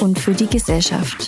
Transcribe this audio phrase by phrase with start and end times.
[0.00, 1.26] und für die Gesellschaft.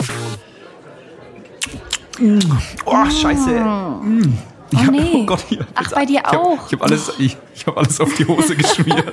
[2.85, 3.51] Oh, scheiße.
[3.51, 4.39] Mm.
[4.73, 5.11] Oh, hab, nee.
[5.15, 6.67] oh Gott, Ach, bei dir auch.
[6.67, 9.13] Ich habe hab alles, ich, ich hab alles auf die Hose geschmiert.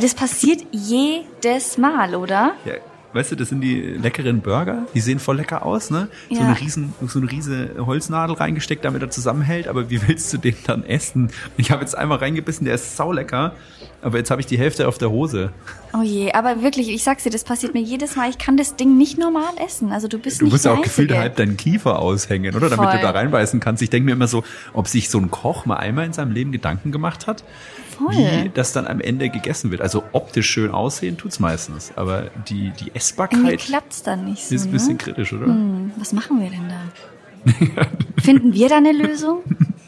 [0.00, 2.54] das passiert jedes Mal, oder?
[2.64, 2.74] Ja,
[3.14, 4.86] weißt du, das sind die leckeren Burger.
[4.94, 6.08] Die sehen voll lecker aus, ne?
[6.28, 6.38] Ja.
[6.38, 9.68] So eine riesen, so eine riese Holznadel reingesteckt, damit er zusammenhält.
[9.68, 11.30] Aber wie willst du den dann essen?
[11.56, 13.54] Ich habe jetzt einmal reingebissen, der ist saulecker.
[14.02, 15.50] Aber jetzt habe ich die Hälfte auf der Hose.
[15.94, 18.28] Oh je, aber wirklich, ich sag's dir, das passiert mir jedes Mal.
[18.28, 19.92] Ich kann das Ding nicht normal essen.
[19.92, 22.68] Also du bist du nicht musst ja auch gefühlt halb deinen Kiefer aushängen, oder?
[22.68, 22.98] Damit Voll.
[22.98, 23.82] du da reinbeißen kannst.
[23.82, 26.52] Ich denke mir immer so, ob sich so ein Koch mal einmal in seinem Leben
[26.52, 27.44] Gedanken gemacht hat,
[27.96, 28.14] Voll.
[28.14, 29.80] wie das dann am Ende gegessen wird.
[29.80, 34.66] Also optisch schön aussehen tut's meistens, aber die, die Essbarkeit klappt's dann nicht so, ist
[34.66, 34.98] ein bisschen ne?
[34.98, 35.46] kritisch, oder?
[35.46, 37.86] Hm, was machen wir denn da?
[38.22, 39.42] Finden wir da eine Lösung?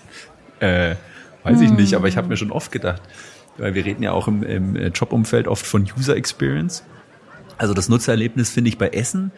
[0.60, 0.96] äh,
[1.42, 3.02] weiß ich nicht, aber ich habe mir schon oft gedacht,
[3.56, 6.84] weil wir reden ja auch im, im Jobumfeld oft von User Experience.
[7.58, 9.32] Also das Nutzererlebnis finde ich bei Essen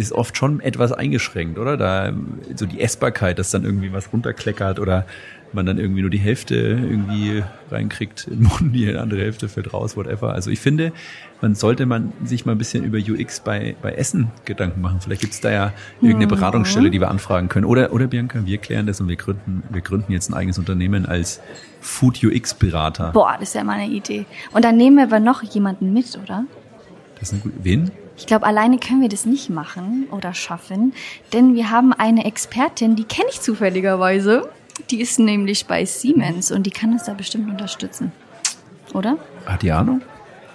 [0.00, 1.76] ist oft schon etwas eingeschränkt, oder?
[1.76, 2.12] Da
[2.56, 5.06] so die Essbarkeit, dass dann irgendwie was runterkleckert oder
[5.52, 9.72] man dann irgendwie nur die Hälfte irgendwie reinkriegt in den Mund, die andere Hälfte fällt
[9.72, 10.32] raus, whatever.
[10.32, 10.92] Also ich finde,
[11.40, 15.00] man sollte man sich mal ein bisschen über UX bei, bei Essen Gedanken machen.
[15.00, 16.30] Vielleicht gibt es da ja irgendeine mhm.
[16.30, 17.64] Beratungsstelle, die wir anfragen können.
[17.64, 21.06] Oder, oder Bianca, wir klären das und wir gründen, wir gründen jetzt ein eigenes Unternehmen
[21.06, 21.40] als
[21.80, 23.12] Food UX Berater.
[23.12, 24.26] Boah, das ist ja mal eine Idee.
[24.52, 26.44] Und dann nehmen wir aber noch jemanden mit, oder?
[27.18, 27.52] Das ist ein gut.
[27.62, 27.90] Wen?
[28.16, 30.92] Ich glaube, alleine können wir das nicht machen oder schaffen,
[31.32, 34.50] denn wir haben eine Expertin, die kenne ich zufälligerweise.
[34.90, 38.12] Die ist nämlich bei Siemens und die kann uns da bestimmt unterstützen.
[38.94, 39.18] Oder?
[39.46, 40.02] Hat die Ahnung?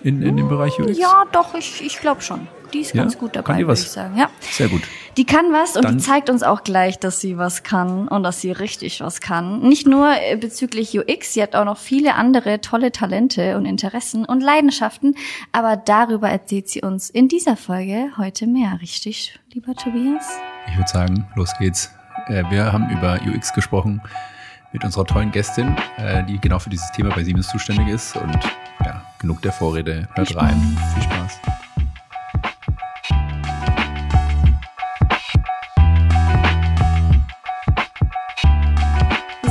[0.03, 0.97] In, in dem Bereich UX?
[0.97, 2.47] Ja, doch, ich, ich glaube schon.
[2.73, 3.03] Die ist ja?
[3.03, 4.17] ganz gut dabei, würde ich sagen.
[4.17, 4.29] Ja.
[4.39, 4.81] Sehr gut.
[5.17, 8.23] Die kann was und Dann die zeigt uns auch gleich, dass sie was kann und
[8.23, 9.61] dass sie richtig was kann.
[9.61, 14.25] Nicht nur äh, bezüglich UX, sie hat auch noch viele andere tolle Talente und Interessen
[14.25, 15.15] und Leidenschaften,
[15.53, 20.27] aber darüber erzählt sie uns in dieser Folge heute mehr, richtig, lieber Tobias?
[20.67, 21.94] Ich würde sagen, los geht's.
[22.27, 24.01] Äh, wir haben über UX gesprochen
[24.71, 28.15] mit unserer tollen Gästin, äh, die genau für dieses Thema bei Siemens zuständig ist.
[28.15, 28.37] Und
[28.83, 30.07] ja, genug der Vorrede.
[30.15, 30.77] Hört rein.
[30.93, 31.39] Viel Spaß.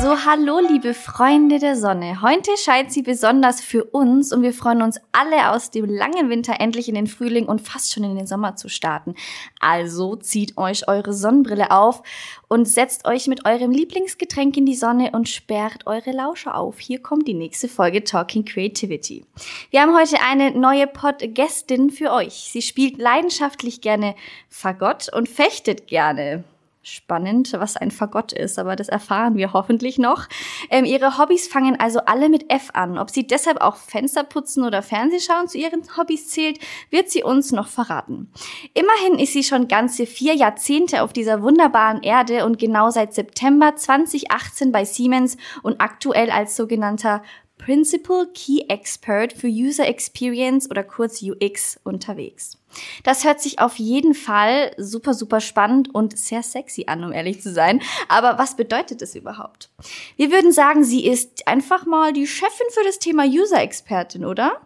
[0.04, 2.20] So, hallo liebe Freunde der Sonne.
[2.20, 6.60] Heute scheint sie besonders für uns und wir freuen uns alle aus dem langen Winter
[6.60, 9.14] endlich in den Frühling und fast schon in den Sommer zu starten.
[9.60, 12.02] Also zieht euch eure Sonnenbrille auf
[12.48, 16.80] und setzt euch mit eurem Lieblingsgetränk in die Sonne und sperrt eure Lauscher auf.
[16.80, 19.24] Hier kommt die nächste Folge Talking Creativity.
[19.70, 22.50] Wir haben heute eine neue Pod-Gästin für euch.
[22.52, 24.14] Sie spielt leidenschaftlich gerne
[24.50, 26.44] Fagott und fechtet gerne
[26.84, 30.28] spannend, was ein Fagott ist, aber das erfahren wir hoffentlich noch.
[30.70, 32.98] Ähm, ihre Hobbys fangen also alle mit F an.
[32.98, 36.58] Ob sie deshalb auch Fenster putzen oder Fernsehschauen zu ihren Hobbys zählt,
[36.90, 38.30] wird sie uns noch verraten.
[38.74, 43.74] Immerhin ist sie schon ganze vier Jahrzehnte auf dieser wunderbaren Erde und genau seit September
[43.74, 47.22] 2018 bei Siemens und aktuell als sogenannter
[47.58, 52.58] Principal Key Expert für User Experience oder kurz UX unterwegs.
[53.04, 57.40] Das hört sich auf jeden Fall super, super spannend und sehr sexy an, um ehrlich
[57.40, 57.80] zu sein.
[58.08, 59.70] Aber was bedeutet es überhaupt?
[60.16, 64.60] Wir würden sagen, sie ist einfach mal die Chefin für das Thema User-Expertin, oder?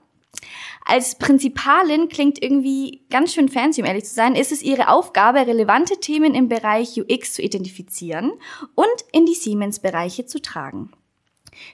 [0.85, 5.47] Als Prinzipalin klingt irgendwie ganz schön fancy, um ehrlich zu sein, ist es ihre Aufgabe,
[5.47, 8.33] relevante Themen im Bereich UX zu identifizieren
[8.75, 10.93] und in die Siemens-Bereiche zu tragen.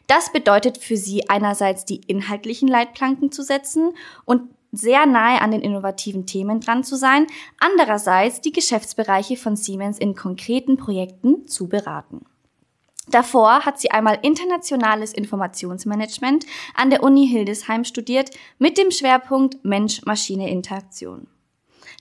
[0.07, 3.93] Das bedeutet für sie einerseits die inhaltlichen Leitplanken zu setzen
[4.25, 7.27] und sehr nahe an den innovativen Themen dran zu sein,
[7.59, 12.27] andererseits die Geschäftsbereiche von Siemens in konkreten Projekten zu beraten.
[13.09, 21.27] Davor hat sie einmal internationales Informationsmanagement an der Uni Hildesheim studiert mit dem Schwerpunkt Mensch-Maschine-Interaktion.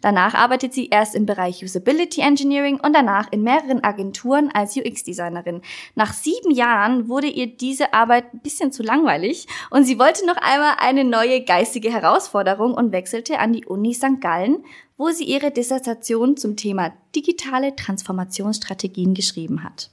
[0.04, 5.62] Danach arbeitet sie erst im Bereich Usability Engineering und danach in mehreren Agenturen als UX-Designerin.
[5.96, 10.36] Nach sieben Jahren wurde ihr diese Arbeit ein bisschen zu langweilig und sie wollte noch
[10.36, 14.20] einmal eine neue geistige Herausforderung und wechselte an die Uni St.
[14.20, 14.66] Gallen,
[14.98, 19.90] wo sie ihre Dissertation zum Thema digitale Transformationsstrategien geschrieben hat.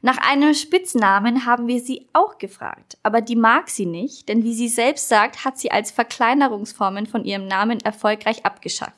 [0.00, 4.54] Nach einem Spitznamen haben wir sie auch gefragt, aber die mag sie nicht, denn wie
[4.54, 8.97] sie selbst sagt, hat sie als Verkleinerungsformen von ihrem Namen erfolgreich abgeschafft.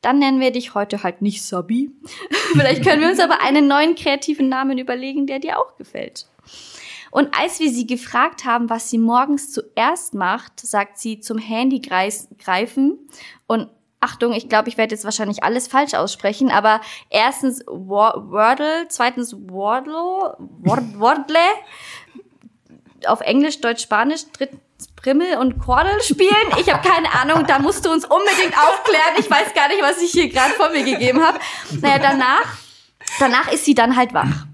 [0.00, 1.90] Dann nennen wir dich heute halt nicht Sabi.
[2.52, 6.26] Vielleicht können wir uns aber einen neuen kreativen Namen überlegen, der dir auch gefällt.
[7.10, 11.80] Und als wir sie gefragt haben, was sie morgens zuerst macht, sagt sie zum Handy
[11.80, 12.98] greifen
[13.46, 13.68] und
[14.00, 16.80] Achtung, ich glaube, ich werde jetzt wahrscheinlich alles falsch aussprechen, aber
[17.10, 21.38] erstens Wordle, zweitens Wordle, Wordle,
[23.06, 24.60] auf Englisch, Deutsch, Spanisch, drittens
[25.02, 26.34] Primmel und Kordel spielen.
[26.58, 29.14] Ich habe keine Ahnung, da musst du uns unbedingt aufklären.
[29.18, 31.38] Ich weiß gar nicht, was ich hier gerade vor mir gegeben habe.
[31.80, 32.44] Naja, danach,
[33.20, 34.46] danach ist sie dann halt wach.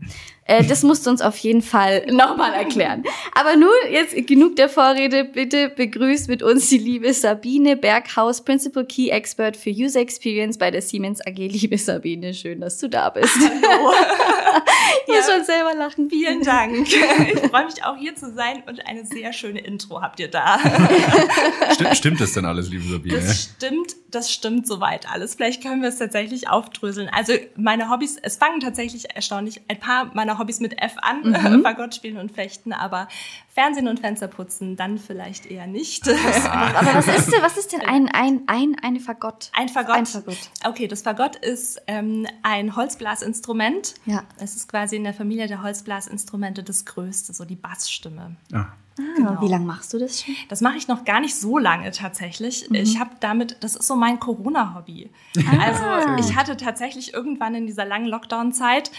[0.46, 3.04] Äh, das musst du uns auf jeden Fall nochmal erklären.
[3.34, 5.24] Aber nun, jetzt genug der Vorrede.
[5.24, 10.70] Bitte begrüßt mit uns die liebe Sabine Berghaus, Principal Key Expert für User Experience bei
[10.70, 11.36] der Siemens AG.
[11.36, 13.34] Liebe Sabine, schön, dass du da bist.
[13.36, 13.92] Hallo.
[15.08, 16.10] ja, schon selber lachen.
[16.10, 16.88] Vielen Dank.
[17.34, 20.58] Ich freue mich auch hier zu sein und eine sehr schöne Intro habt ihr da.
[21.72, 23.16] Stimmt, stimmt das denn alles, liebe Sabine?
[23.16, 25.34] Das stimmt, das stimmt soweit alles.
[25.34, 27.08] Vielleicht können wir es tatsächlich aufdröseln.
[27.12, 31.62] Also meine Hobbys, es fangen tatsächlich erstaunlich ein paar meiner Hobbys mit F an, mhm.
[31.62, 33.08] Fagott spielen und fechten, aber
[33.54, 36.08] Fernsehen und Fenster putzen, dann vielleicht eher nicht.
[36.08, 39.50] aber was ist denn, was ist denn ein, ein, ein, eine Fagott?
[39.52, 39.94] Ein Fagott.
[39.94, 40.50] Ein Fagott.
[40.64, 43.94] Okay, das Fagott ist ähm, ein Holzblasinstrument.
[44.06, 44.24] Ja.
[44.38, 48.34] Es ist quasi in der Familie der Holzblasinstrumente das größte, so die Bassstimme.
[48.52, 48.66] Ah.
[48.96, 49.40] Ah, genau.
[49.40, 50.36] Wie lange machst du das schon?
[50.48, 52.70] Das mache ich noch gar nicht so lange tatsächlich.
[52.70, 52.76] Mhm.
[52.76, 55.10] Ich habe damit, das ist so mein Corona-Hobby.
[55.38, 55.64] Ah.
[55.64, 58.92] Also ich hatte tatsächlich irgendwann in dieser langen Lockdown-Zeit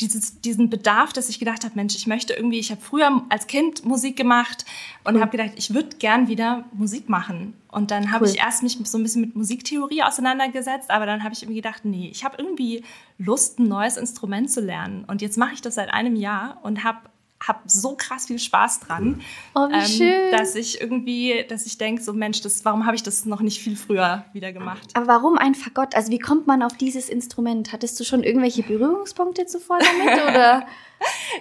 [0.00, 3.46] dieses, diesen Bedarf, dass ich gedacht habe, Mensch, ich möchte irgendwie, ich habe früher als
[3.46, 4.64] Kind Musik gemacht
[5.04, 5.20] und cool.
[5.20, 7.54] habe gedacht, ich würde gern wieder Musik machen.
[7.70, 8.30] Und dann habe cool.
[8.30, 11.84] ich erst mich so ein bisschen mit Musiktheorie auseinandergesetzt, aber dann habe ich irgendwie gedacht,
[11.84, 12.82] nee, ich habe irgendwie
[13.18, 15.04] Lust, ein neues Instrument zu lernen.
[15.04, 16.98] Und jetzt mache ich das seit einem Jahr und habe
[17.42, 19.20] habe so krass viel Spaß dran,
[19.54, 23.24] oh, ähm, dass ich irgendwie, dass ich denke, so Mensch, das, warum habe ich das
[23.24, 24.88] noch nicht viel früher wieder gemacht?
[24.94, 25.94] Aber warum ein Fagott?
[25.94, 27.72] Also wie kommt man auf dieses Instrument?
[27.72, 30.66] Hattest du schon irgendwelche Berührungspunkte zuvor damit oder?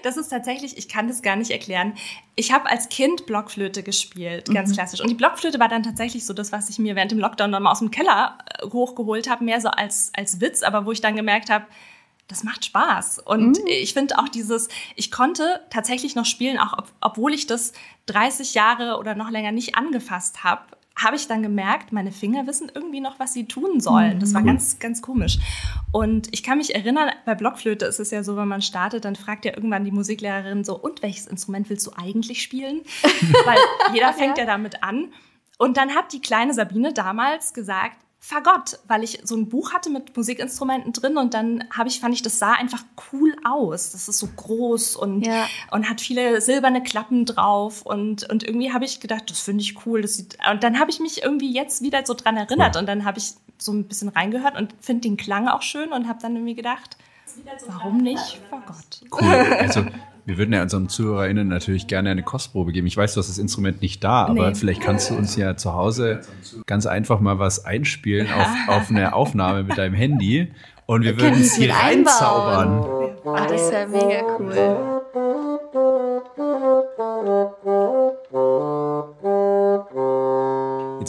[0.03, 1.93] Das ist tatsächlich, ich kann das gar nicht erklären.
[2.35, 4.73] Ich habe als Kind Blockflöte gespielt, ganz mhm.
[4.73, 5.01] klassisch.
[5.01, 7.63] Und die Blockflöte war dann tatsächlich so das, was ich mir während dem Lockdown dann
[7.63, 11.01] mal aus dem Keller äh, hochgeholt habe, mehr so als, als Witz, aber wo ich
[11.01, 11.65] dann gemerkt habe,
[12.31, 13.19] das macht Spaß.
[13.19, 13.67] Und mhm.
[13.67, 17.73] ich finde auch dieses, ich konnte tatsächlich noch spielen, auch ob, obwohl ich das
[18.07, 20.61] 30 Jahre oder noch länger nicht angefasst habe,
[20.95, 24.19] habe ich dann gemerkt, meine Finger wissen irgendwie noch, was sie tun sollen.
[24.19, 24.47] Das war mhm.
[24.47, 25.39] ganz, ganz komisch.
[25.91, 29.15] Und ich kann mich erinnern, bei Blockflöte ist es ja so, wenn man startet, dann
[29.15, 32.81] fragt ja irgendwann die Musiklehrerin so, und welches Instrument willst du eigentlich spielen?
[33.45, 33.57] Weil
[33.93, 34.43] jeder fängt ja.
[34.43, 35.11] ja damit an.
[35.57, 39.89] Und dann hat die kleine Sabine damals gesagt, Fagott, weil ich so ein Buch hatte
[39.89, 43.93] mit Musikinstrumenten drin und dann habe ich fand ich das sah einfach cool aus.
[43.93, 45.47] Das ist so groß und ja.
[45.71, 49.87] und hat viele silberne Klappen drauf und und irgendwie habe ich gedacht, das finde ich
[49.87, 52.85] cool, das sieht und dann habe ich mich irgendwie jetzt wieder so dran erinnert und
[52.85, 56.19] dann habe ich so ein bisschen reingehört und finde den Klang auch schön und habe
[56.21, 56.97] dann irgendwie gedacht,
[57.67, 59.01] warum nicht Fagott?
[59.11, 59.57] Cool.
[59.59, 59.83] Also
[60.25, 62.87] wir würden ja unseren ZuhörerInnen natürlich gerne eine Kostprobe geben.
[62.87, 64.55] Ich weiß, du hast das Instrument nicht da, aber nee.
[64.55, 66.21] vielleicht kannst du uns ja zu Hause
[66.65, 70.51] ganz einfach mal was einspielen auf, auf eine Aufnahme mit deinem Handy
[70.85, 73.15] und wir würden es hier reinzaubern.
[73.25, 75.01] Ah, das wäre mega cool.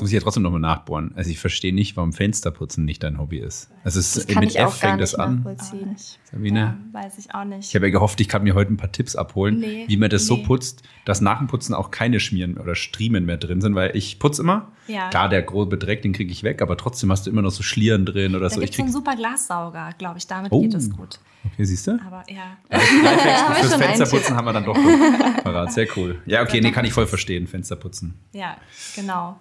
[0.03, 1.13] Muss ich ja trotzdem nochmal nachbohren.
[1.15, 3.71] Also ich verstehe nicht, warum Fensterputzen nicht dein Hobby ist.
[3.85, 5.47] Also es das mit F fängt das an.
[6.25, 6.59] Sabine?
[6.59, 7.69] Ja, weiß ich auch nicht.
[7.69, 10.11] Ich habe ja gehofft, ich kann mir heute ein paar Tipps abholen, nee, wie man
[10.11, 10.27] das nee.
[10.27, 13.97] so putzt, dass nach dem Putzen auch keine Schmieren oder Striemen mehr drin sind, weil
[13.97, 14.73] ich putze immer.
[14.89, 15.09] Ja.
[15.11, 17.63] Klar, der grobe Dreck, den kriege ich weg, aber trotzdem hast du immer noch so
[17.63, 18.59] Schlieren drin oder da so.
[18.59, 20.27] Da gibt einen super Glassauger, glaube ich.
[20.27, 20.63] Damit oh.
[20.63, 21.21] geht es gut.
[21.45, 21.99] Okay, siehst du?
[22.07, 22.57] Aber ja.
[22.71, 22.79] ja
[23.55, 24.75] fürs Fensterputzen haben wir dann doch
[25.45, 25.73] parat.
[25.73, 26.21] Sehr cool.
[26.27, 28.15] Ja, okay, nee, kann ich voll verstehen, Fensterputzen.
[28.33, 28.57] Ja,
[28.95, 29.41] genau.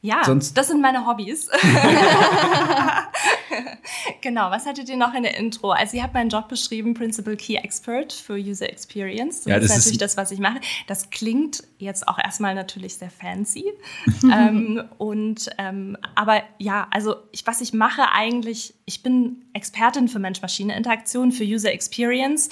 [0.00, 1.48] Ja, Sonst das sind meine Hobbys.
[4.20, 5.70] genau, was hattet ihr noch in der Intro?
[5.70, 9.42] Also ihr habt meinen Job beschrieben, Principal Key Expert für User Experience.
[9.42, 10.60] Das, ja, das ist natürlich ist das, was ich mache.
[10.86, 13.72] Das klingt jetzt auch erstmal natürlich sehr fancy.
[14.32, 20.18] ähm, und ähm, aber ja, also ich, was ich mache eigentlich, ich bin Expertin für
[20.18, 22.48] Mensch-Maschine-Interaktion, für User Experience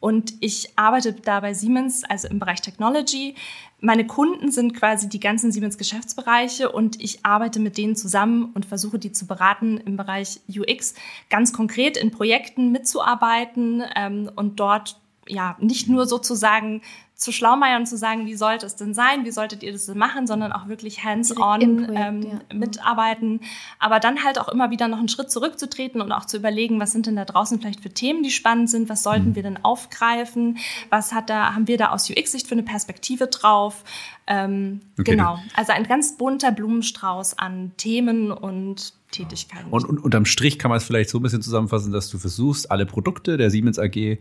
[0.00, 3.34] und ich arbeite da bei Siemens, also im Bereich Technology.
[3.80, 8.66] Meine Kunden sind quasi die ganzen Siemens Geschäftsbereiche und ich arbeite mit denen zusammen und
[8.66, 10.94] versuche die zu beraten im Bereich UX,
[11.30, 16.82] ganz konkret in Projekten mitzuarbeiten ähm, und dort ja, nicht nur sozusagen
[17.18, 20.28] zu Schlaumeiern zu sagen, wie sollte es denn sein, wie solltet ihr das denn machen,
[20.28, 22.40] sondern auch wirklich hands-on ähm, ja.
[22.54, 23.40] mitarbeiten.
[23.80, 26.92] Aber dann halt auch immer wieder noch einen Schritt zurückzutreten und auch zu überlegen, was
[26.92, 29.34] sind denn da draußen vielleicht für Themen, die spannend sind, was sollten mhm.
[29.34, 30.58] wir denn aufgreifen,
[30.90, 33.82] was hat da, haben wir da aus UX-Sicht für eine Perspektive drauf.
[34.28, 39.70] Ähm, okay, genau, also ein ganz bunter Blumenstrauß an Themen und Tätigkeiten.
[39.70, 42.70] Und, und unterm Strich kann man es vielleicht so ein bisschen zusammenfassen, dass du versuchst,
[42.70, 44.18] alle Produkte der Siemens AG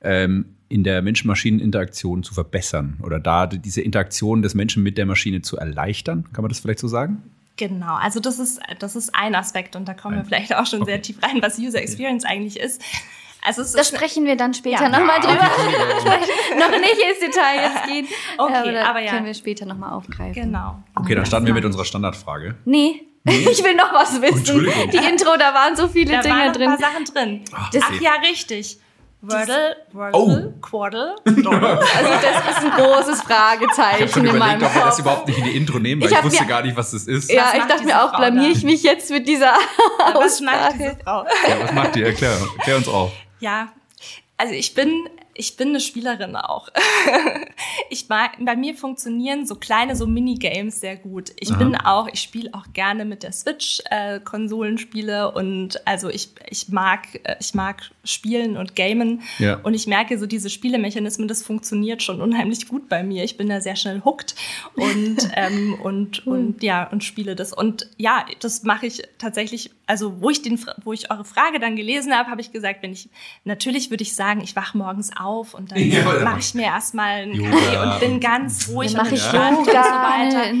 [0.00, 5.40] ähm, in der Mensch-Maschinen-Interaktion zu verbessern oder da diese Interaktion des Menschen mit der Maschine
[5.40, 6.24] zu erleichtern.
[6.32, 7.22] Kann man das vielleicht so sagen?
[7.56, 10.20] Genau, also das ist, das ist ein Aspekt und da kommen ein.
[10.22, 10.92] wir vielleicht auch schon okay.
[10.92, 12.82] sehr tief rein, was User Experience eigentlich ist.
[13.42, 14.88] Also da sprechen wir dann später ja.
[14.88, 15.34] nochmal drüber.
[16.58, 18.06] noch nicht ins Detail jetzt gehen.
[18.36, 19.12] Okay, aber, aber ja.
[19.12, 20.34] können wir später nochmal aufgreifen.
[20.34, 20.82] Genau.
[20.94, 22.56] Okay, dann starten wir mit unserer Standardfrage.
[22.64, 23.02] Nee.
[23.24, 23.46] Nee?
[23.50, 24.66] Ich will noch was wissen.
[24.92, 26.70] Die Intro, da waren so viele da Dinge waren drin.
[26.80, 27.44] Da waren ein paar Sachen drin.
[27.52, 28.78] Ach, Ach ja, richtig.
[29.20, 30.60] Wordle, Wordle, oh.
[30.60, 31.16] Quaddle.
[31.26, 31.40] Also
[32.22, 34.70] das ist ein großes Fragezeichen ich in meinem Kopf.
[34.70, 36.62] ob wir das überhaupt nicht in die Intro nehmen, weil ich, ich wusste mir, gar
[36.62, 37.30] nicht, was das ist.
[37.30, 39.54] Ja, ich dachte mir auch, blamier ich mich jetzt mit dieser
[40.14, 41.24] Was macht diese Frau?
[41.48, 42.02] Ja, was macht die?
[42.02, 43.10] Erklär, erklär uns auch.
[43.40, 43.68] Ja,
[44.36, 46.68] also ich bin ich bin eine Spielerin auch.
[47.90, 51.30] ich mag, bei mir funktionieren so kleine, so Minigames sehr gut.
[51.38, 51.58] Ich Aha.
[51.58, 56.68] bin auch, ich spiele auch gerne mit der Switch äh, Konsolenspiele und also ich, ich
[56.70, 59.22] mag, äh, ich mag spielen und gamen.
[59.38, 59.60] Ja.
[59.62, 63.22] Und ich merke so diese Spielemechanismen, das funktioniert schon unheimlich gut bei mir.
[63.22, 64.34] Ich bin da sehr schnell hooked
[64.74, 67.52] und, ähm, und, und ja, und spiele das.
[67.52, 71.74] Und ja, das mache ich tatsächlich, also wo ich den, wo ich eure Frage dann
[71.74, 73.08] gelesen habe, habe ich gesagt, wenn ich,
[73.44, 77.22] natürlich würde ich sagen, ich wach morgens auf und dann ja, mache ich mir erstmal
[77.22, 77.50] einen Yoga.
[77.50, 79.80] Kaffee und bin ganz ruhig dann und entspannt ja.
[79.80, 80.44] und so weiter.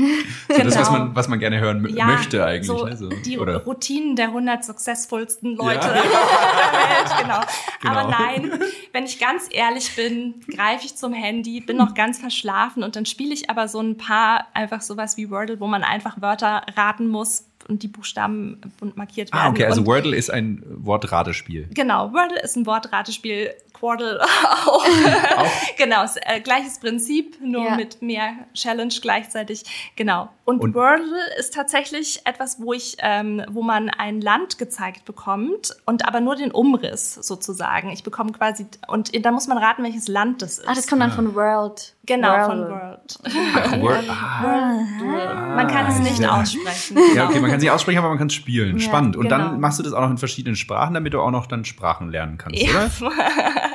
[0.48, 0.64] So genau.
[0.64, 2.66] Das, was man, was man gerne hören ja, möchte eigentlich.
[2.66, 2.96] So ne?
[2.96, 3.64] so, die oder?
[3.64, 5.92] Routinen der 100 successfulsten Leute ja.
[5.92, 7.22] der Welt.
[7.22, 7.40] Genau.
[7.80, 7.92] genau.
[7.92, 8.58] Aber nein,
[8.92, 13.04] wenn ich ganz ehrlich bin, greife ich zum Handy, bin noch ganz verschlafen und dann
[13.04, 17.08] spiele ich aber so ein paar, einfach sowas wie Wordle, wo man einfach Wörter raten
[17.08, 19.46] muss, und die Buchstaben bunt markiert werden.
[19.46, 21.68] Ah, okay, also Wordle ist ein Wortratespiel.
[21.72, 23.50] Genau, Wordle ist ein Wortratespiel.
[23.78, 24.20] Quaddle
[24.66, 24.84] auch.
[24.84, 25.76] auch?
[25.76, 27.76] genau, äh, gleiches Prinzip, nur ja.
[27.76, 29.64] mit mehr Challenge gleichzeitig.
[29.96, 30.28] Genau.
[30.44, 35.76] Und, und Wordle ist tatsächlich etwas, wo ich, ähm, wo man ein Land gezeigt bekommt
[35.84, 37.90] und aber nur den Umriss sozusagen.
[37.90, 40.68] Ich bekomme quasi und da muss man raten, welches Land das ist.
[40.68, 41.94] Ah, das kommt dann von World.
[42.06, 42.46] Genau, World.
[42.46, 43.16] von World.
[43.24, 44.08] Ach, World.
[44.08, 45.54] Ah.
[45.56, 46.40] Man kann es nicht ja.
[46.40, 46.96] aussprechen.
[47.14, 48.78] Ja, okay, man kann es nicht aussprechen, aber man kann es spielen.
[48.78, 49.16] Ja, Spannend.
[49.16, 49.36] Und genau.
[49.36, 52.08] dann machst du das auch noch in verschiedenen Sprachen, damit du auch noch dann Sprachen
[52.08, 52.70] lernen kannst, ja.
[52.70, 52.90] oder?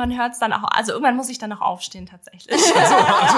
[0.00, 2.50] irgendwann hört es dann auch, also irgendwann muss ich dann auch aufstehen tatsächlich.
[2.52, 3.36] Also, also,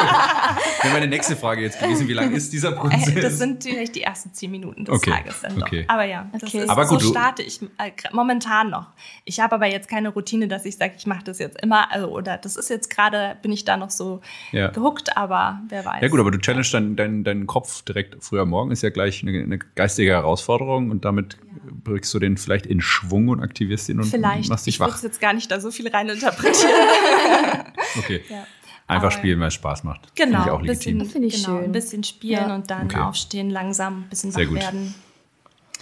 [0.82, 3.14] wäre meine nächste Frage jetzt gewesen, wie lang ist dieser Prozess?
[3.14, 5.10] Das sind vielleicht die ersten zehn Minuten des okay.
[5.10, 5.66] Tages dann doch.
[5.66, 5.84] Okay.
[5.88, 6.62] Aber ja, das okay.
[6.62, 8.88] ist, aber gut, so starte ich äh, momentan noch.
[9.24, 12.08] Ich habe aber jetzt keine Routine, dass ich sage, ich mache das jetzt immer, also,
[12.08, 14.20] oder das ist jetzt gerade, bin ich da noch so
[14.52, 14.68] ja.
[14.68, 16.02] gehuckt, aber wer weiß.
[16.02, 19.22] Ja gut, aber du challenge deinen dein, dein Kopf direkt früher morgen, ist ja gleich
[19.22, 21.72] eine, eine geistige Herausforderung und damit ja.
[21.84, 24.48] bringst du den vielleicht in Schwung und aktivierst ihn und vielleicht.
[24.48, 24.96] machst dich ich wach.
[24.96, 26.51] Ich jetzt gar nicht da so viel reininterpretieren.
[27.98, 28.22] okay.
[28.28, 28.46] Ja.
[28.86, 30.14] Einfach Aber spielen, weil es Spaß macht.
[30.14, 30.42] Genau.
[30.42, 30.98] Finde ich auch legitim.
[30.98, 31.64] Bisschen, Finde ich genau, schön.
[31.64, 32.54] Ein bisschen spielen ja.
[32.54, 32.98] und dann okay.
[32.98, 34.60] aufstehen, langsam ein bisschen Sehr wach gut.
[34.60, 34.94] werden.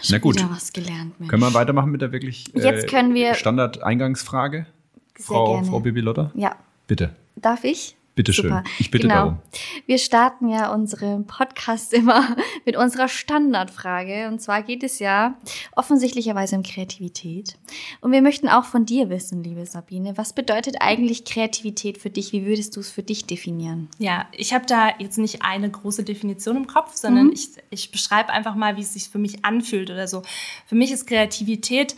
[0.08, 0.36] Na gut.
[0.72, 1.14] Gelernt.
[1.28, 4.66] Können wir weitermachen mit der wirklich äh, Jetzt können wir Standard-Eingangsfrage?
[5.14, 6.30] Frau, Frau Bibilotta?
[6.34, 6.56] Ja.
[6.86, 7.14] Bitte.
[7.36, 7.96] Darf ich?
[8.14, 8.50] Bitte schön.
[8.50, 8.64] Super.
[8.78, 9.14] Ich bitte genau.
[9.14, 9.38] darum.
[9.86, 12.36] Wir starten ja unseren Podcast immer
[12.66, 14.28] mit unserer Standardfrage.
[14.28, 15.38] Und zwar geht es ja
[15.76, 17.56] offensichtlicherweise um Kreativität.
[18.00, 22.32] Und wir möchten auch von dir wissen, liebe Sabine, was bedeutet eigentlich Kreativität für dich?
[22.32, 23.88] Wie würdest du es für dich definieren?
[23.98, 27.32] Ja, ich habe da jetzt nicht eine große Definition im Kopf, sondern mhm.
[27.32, 30.22] ich, ich beschreibe einfach mal, wie es sich für mich anfühlt oder so.
[30.66, 31.94] Für mich ist Kreativität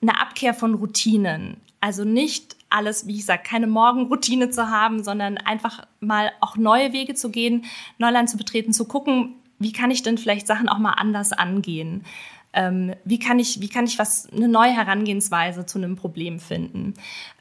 [0.00, 1.58] eine Abkehr von Routinen.
[1.80, 6.92] Also nicht alles, wie ich sage, keine Morgenroutine zu haben, sondern einfach mal auch neue
[6.92, 7.64] Wege zu gehen,
[7.98, 12.04] Neuland zu betreten, zu gucken, wie kann ich denn vielleicht Sachen auch mal anders angehen
[12.52, 16.94] ähm, wie kann ich, wie kann ich was, eine neue Herangehensweise zu einem Problem finden.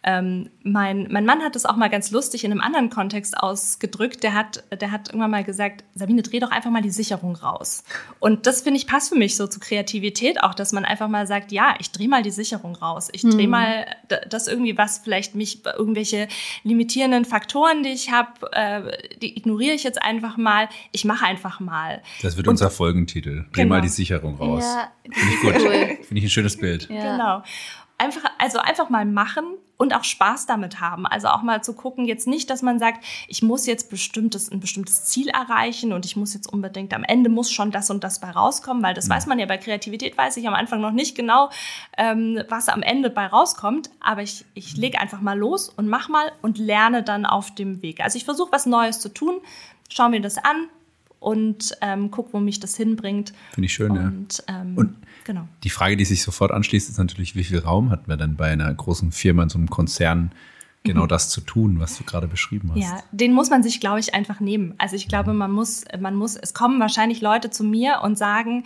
[0.03, 4.23] Ähm, mein, mein Mann hat es auch mal ganz lustig in einem anderen Kontext ausgedrückt.
[4.23, 7.83] Der hat, der hat irgendwann mal gesagt, Sabine, dreh doch einfach mal die Sicherung raus.
[8.19, 11.27] Und das finde ich passt für mich so zu Kreativität auch, dass man einfach mal
[11.27, 13.09] sagt, ja, ich drehe mal die Sicherung raus.
[13.11, 13.49] Ich drehe hm.
[13.49, 13.85] mal
[14.29, 16.27] das irgendwie, was vielleicht mich, irgendwelche
[16.63, 20.69] limitierenden Faktoren, die ich habe, äh, die ignoriere ich jetzt einfach mal.
[20.91, 22.01] Ich mache einfach mal.
[22.21, 23.45] Das wird Und, unser Folgentitel.
[23.51, 23.75] Dreh genau.
[23.75, 24.63] mal die Sicherung raus.
[24.63, 25.55] Ja, Finde ich gut.
[25.59, 25.97] Cool.
[26.03, 26.89] Finde ich ein schönes Bild.
[26.89, 27.11] Ja.
[27.11, 27.43] Genau.
[27.97, 31.07] Einfach, also einfach mal machen und auch Spaß damit haben.
[31.07, 34.59] Also auch mal zu gucken, jetzt nicht, dass man sagt, ich muss jetzt bestimmtes, ein
[34.59, 38.19] bestimmtes Ziel erreichen und ich muss jetzt unbedingt am Ende muss schon das und das
[38.19, 39.13] bei rauskommen, weil das mhm.
[39.13, 41.49] weiß man ja bei Kreativität, weiß ich am Anfang noch nicht genau,
[41.97, 43.89] ähm, was am Ende bei rauskommt.
[44.01, 47.81] Aber ich, ich lege einfach mal los und mach mal und lerne dann auf dem
[47.81, 48.01] Weg.
[48.01, 49.39] Also ich versuche was Neues zu tun,
[49.87, 50.67] schau mir das an,
[51.19, 53.33] und ähm, guck, wo mich das hinbringt.
[53.51, 54.61] Finde ich schön, und, ja.
[54.61, 54.95] Ähm, und
[55.25, 55.47] genau.
[55.63, 58.51] die Frage, die sich sofort anschließt, ist natürlich, wie viel Raum hat man dann bei
[58.51, 60.31] einer großen Firma, in so einem Konzern,
[60.83, 61.09] genau mhm.
[61.09, 62.81] das zu tun, was du gerade beschrieben hast?
[62.81, 64.75] Ja, den muss man sich, glaube ich, einfach nehmen.
[64.77, 68.63] Also ich glaube, man muss, man muss, es kommen wahrscheinlich Leute zu mir und sagen,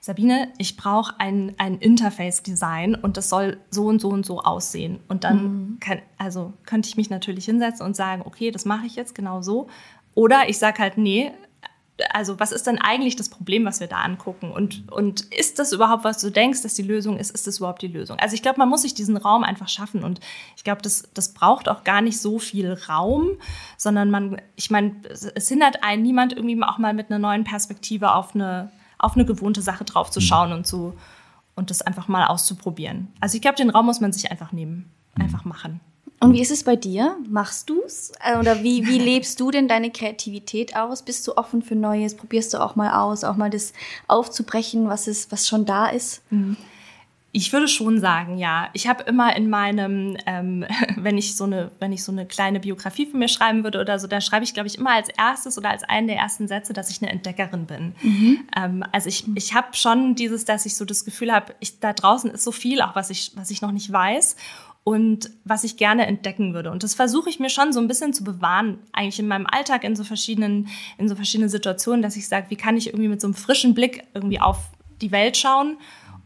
[0.00, 5.00] Sabine, ich brauche ein, ein Interface-Design und das soll so und so und so aussehen.
[5.08, 5.80] Und dann mhm.
[5.80, 9.42] kann, also könnte ich mich natürlich hinsetzen und sagen, okay, das mache ich jetzt genau
[9.42, 9.66] so.
[10.14, 11.32] Oder ich sage halt, nee,
[12.12, 14.50] also was ist denn eigentlich das Problem, was wir da angucken?
[14.50, 17.30] Und, und ist das überhaupt, was du denkst, dass die Lösung ist?
[17.30, 18.18] Ist das überhaupt die Lösung?
[18.18, 20.04] Also ich glaube, man muss sich diesen Raum einfach schaffen.
[20.04, 20.20] Und
[20.56, 23.30] ich glaube, das, das braucht auch gar nicht so viel Raum,
[23.76, 28.12] sondern man, ich meine, es hindert einen niemand irgendwie auch mal mit einer neuen Perspektive
[28.12, 30.24] auf eine, auf eine gewohnte Sache drauf zu mhm.
[30.24, 30.94] schauen und zu,
[31.56, 33.08] und das einfach mal auszuprobieren.
[33.20, 35.80] Also ich glaube, den Raum muss man sich einfach nehmen, einfach machen.
[36.26, 37.16] Und wie ist es bei dir?
[37.28, 38.10] Machst du's?
[38.20, 41.02] Äh, oder wie, wie lebst du denn deine Kreativität aus?
[41.02, 42.16] Bist du offen für Neues?
[42.16, 43.72] Probierst du auch mal aus, auch mal das
[44.08, 46.22] aufzubrechen, was, ist, was schon da ist?
[46.30, 46.56] Mhm.
[47.30, 48.70] Ich würde schon sagen, ja.
[48.72, 50.64] Ich habe immer in meinem, ähm,
[50.96, 54.00] wenn ich so eine, wenn ich so eine kleine Biografie von mir schreiben würde oder
[54.00, 56.72] so, da schreibe ich, glaube ich, immer als erstes oder als einen der ersten Sätze,
[56.72, 57.94] dass ich eine Entdeckerin bin.
[58.02, 58.38] Mhm.
[58.56, 61.92] Ähm, also ich, ich habe schon dieses, dass ich so das Gefühl habe, ich, da
[61.92, 64.34] draußen ist so viel, auch was ich, was ich noch nicht weiß
[64.86, 66.70] und was ich gerne entdecken würde.
[66.70, 69.82] Und das versuche ich mir schon so ein bisschen zu bewahren, eigentlich in meinem Alltag
[69.82, 73.20] in so verschiedenen, in so verschiedenen Situationen, dass ich sage, wie kann ich irgendwie mit
[73.20, 74.58] so einem frischen Blick irgendwie auf
[75.00, 75.76] die Welt schauen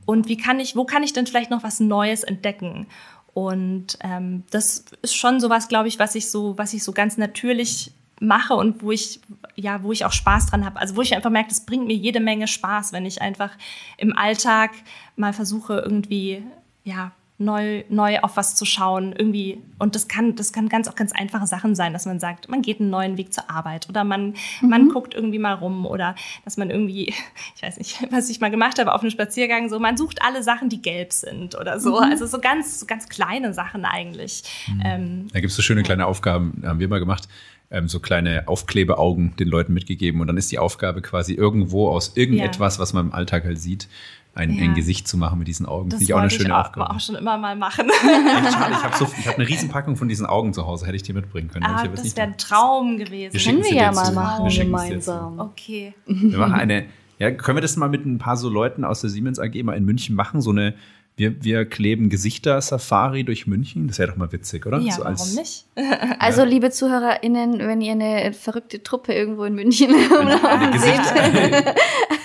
[0.04, 2.86] und wie kann ich, wo kann ich denn vielleicht noch was Neues entdecken?
[3.32, 7.16] Und ähm, das ist schon sowas, glaube ich, was ich so, was ich so ganz
[7.16, 9.20] natürlich mache und wo ich
[9.56, 10.78] ja, wo ich auch Spaß dran habe.
[10.80, 13.52] Also wo ich einfach merke, das bringt mir jede Menge Spaß, wenn ich einfach
[13.96, 14.72] im Alltag
[15.16, 16.42] mal versuche irgendwie
[16.84, 19.58] ja neu, neu auf was zu schauen, irgendwie.
[19.78, 22.60] Und das kann, das kann ganz auch ganz einfache Sachen sein, dass man sagt, man
[22.60, 24.68] geht einen neuen Weg zur Arbeit oder man, mhm.
[24.68, 27.14] man guckt irgendwie mal rum oder dass man irgendwie,
[27.56, 30.42] ich weiß nicht, was ich mal gemacht habe auf einem Spaziergang, so man sucht alle
[30.42, 31.96] Sachen, die gelb sind oder so.
[31.96, 32.10] Mhm.
[32.10, 34.42] Also so ganz, so ganz kleine Sachen eigentlich.
[34.68, 34.82] Mhm.
[34.84, 37.26] Ähm, da gibt es so schöne kleine Aufgaben, haben wir mal gemacht.
[37.72, 42.16] Ähm, so kleine Aufklebeaugen den Leuten mitgegeben und dann ist die Aufgabe quasi irgendwo aus
[42.16, 42.82] irgendetwas, ja.
[42.82, 43.86] was man im Alltag halt sieht,
[44.34, 44.64] ein, ja.
[44.64, 45.90] ein Gesicht zu machen mit diesen Augen.
[45.90, 46.90] Das Finde ich auch eine schöne ich auch, Aufgabe.
[46.90, 47.86] auch schon immer mal machen.
[47.88, 51.48] ich habe so, hab eine Riesenpackung von diesen Augen zu Hause, hätte ich dir mitbringen
[51.48, 51.64] können.
[51.64, 53.34] Ah, das wäre ein Traum gewesen.
[53.34, 55.38] Wir Können wir ja mal machen gemeinsam.
[55.40, 55.94] Okay.
[56.06, 56.86] Wir machen eine,
[57.18, 59.76] ja, können wir das mal mit ein paar so Leuten aus der Siemens AG mal
[59.76, 60.40] in München machen?
[60.40, 60.74] So eine,
[61.20, 63.88] wir, wir kleben Gesichter-Safari durch München.
[63.88, 64.78] Das wäre doch mal witzig, oder?
[64.78, 65.66] Ja, so als, warum nicht?
[66.18, 69.90] also, liebe ZuhörerInnen, wenn ihr eine verrückte Truppe irgendwo in München
[70.78, 71.00] seht,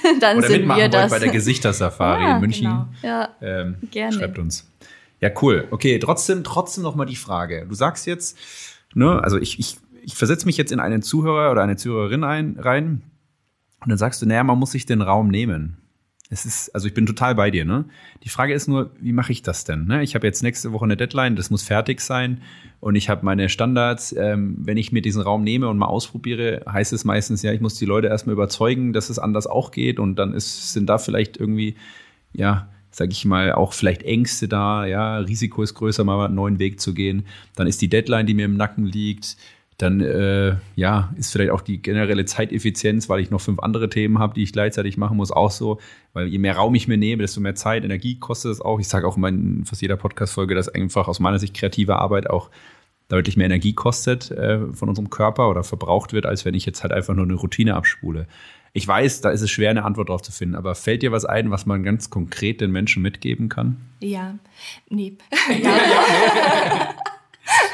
[0.20, 1.12] dann Oder sind wir das.
[1.12, 2.66] bei der Gesichter-Safari ja, in München.
[2.66, 2.88] Genau.
[3.02, 4.14] Ja, ähm, gerne.
[4.14, 4.70] Schreibt uns.
[5.22, 5.68] Ja, cool.
[5.72, 7.66] Okay, trotzdem, trotzdem noch mal die Frage.
[7.68, 8.38] Du sagst jetzt,
[8.94, 12.58] ne, also ich, ich, ich versetze mich jetzt in einen Zuhörer oder eine Zuhörerin ein,
[12.60, 13.02] rein
[13.82, 15.78] und dann sagst du, naja, man muss sich den Raum nehmen.
[16.30, 17.86] Es ist, also ich bin total bei dir, ne?
[18.24, 19.86] Die Frage ist nur, wie mache ich das denn?
[19.86, 20.02] Ne?
[20.02, 22.42] Ich habe jetzt nächste Woche eine Deadline, das muss fertig sein
[22.80, 24.12] und ich habe meine Standards.
[24.18, 27.62] Ähm, wenn ich mir diesen Raum nehme und mal ausprobiere, heißt es meistens, ja, ich
[27.62, 30.98] muss die Leute erstmal überzeugen, dass es anders auch geht und dann ist, sind da
[30.98, 31.76] vielleicht irgendwie,
[32.34, 36.58] ja, sag ich mal, auch vielleicht Ängste da, ja, Risiko ist größer, mal einen neuen
[36.58, 37.28] Weg zu gehen.
[37.56, 39.38] Dann ist die Deadline, die mir im Nacken liegt,
[39.78, 44.20] dann äh, ja, ist vielleicht auch die generelle Zeiteffizienz, weil ich noch fünf andere Themen
[44.20, 45.80] habe, die ich gleichzeitig machen muss, auch so.
[46.14, 48.80] Weil je mehr Raum ich mir nehme, desto mehr Zeit, Energie kostet es auch.
[48.80, 52.50] Ich sage auch in fast jeder Podcast-Folge, dass einfach aus meiner Sicht kreative Arbeit auch
[53.10, 56.82] deutlich mehr Energie kostet äh, von unserem Körper oder verbraucht wird, als wenn ich jetzt
[56.82, 58.28] halt einfach nur eine Routine abspule.
[58.72, 61.24] Ich weiß, da ist es schwer, eine Antwort drauf zu finden, aber fällt dir was
[61.24, 63.78] ein, was man ganz konkret den Menschen mitgeben kann?
[64.00, 64.36] Ja,
[64.90, 65.18] nee.
[65.62, 66.96] ja.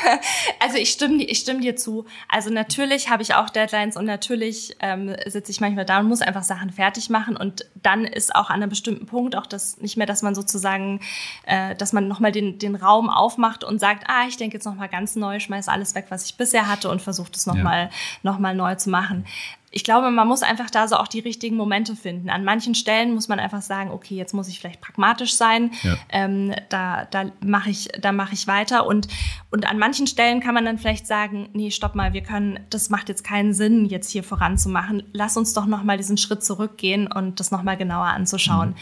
[0.60, 2.06] also ich stimme, ich stimme dir zu.
[2.28, 6.22] Also natürlich habe ich auch Deadlines und natürlich ähm, sitze ich manchmal da und muss
[6.22, 9.98] einfach Sachen fertig machen und dann ist auch an einem bestimmten Punkt auch das nicht
[9.98, 11.02] mehr, dass man sozusagen,
[11.46, 14.90] äh, dass man nochmal den, den Raum aufmacht und sagt, ah, ich denke jetzt nochmal
[14.90, 17.90] ganz neu, schmeiß alles weg, was ich bisher hatte und versuche das nochmal ja.
[18.24, 19.26] noch mal neu zu machen
[19.74, 22.30] ich glaube, man muss einfach da so auch die richtigen Momente finden.
[22.30, 25.72] An manchen Stellen muss man einfach sagen, okay, jetzt muss ich vielleicht pragmatisch sein.
[25.84, 25.96] Ja.
[26.10, 28.86] Ähm, da da mache ich, da mache ich weiter.
[28.86, 29.08] Und,
[29.50, 32.90] und an manchen Stellen kann man dann vielleicht sagen, nee, stopp mal, wir können, das
[32.90, 35.04] macht jetzt keinen Sinn, jetzt hier voranzumachen.
[35.14, 38.70] Lass uns doch noch mal diesen Schritt zurückgehen und das noch mal genauer anzuschauen.
[38.70, 38.76] Mhm.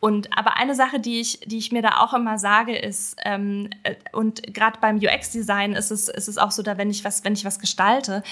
[0.00, 3.68] Und aber eine Sache, die ich, die ich mir da auch immer sage, ist, ähm,
[3.82, 7.22] äh, und gerade beim UX-Design ist es, ist es auch so, da wenn ich was,
[7.24, 8.22] wenn ich was gestalte,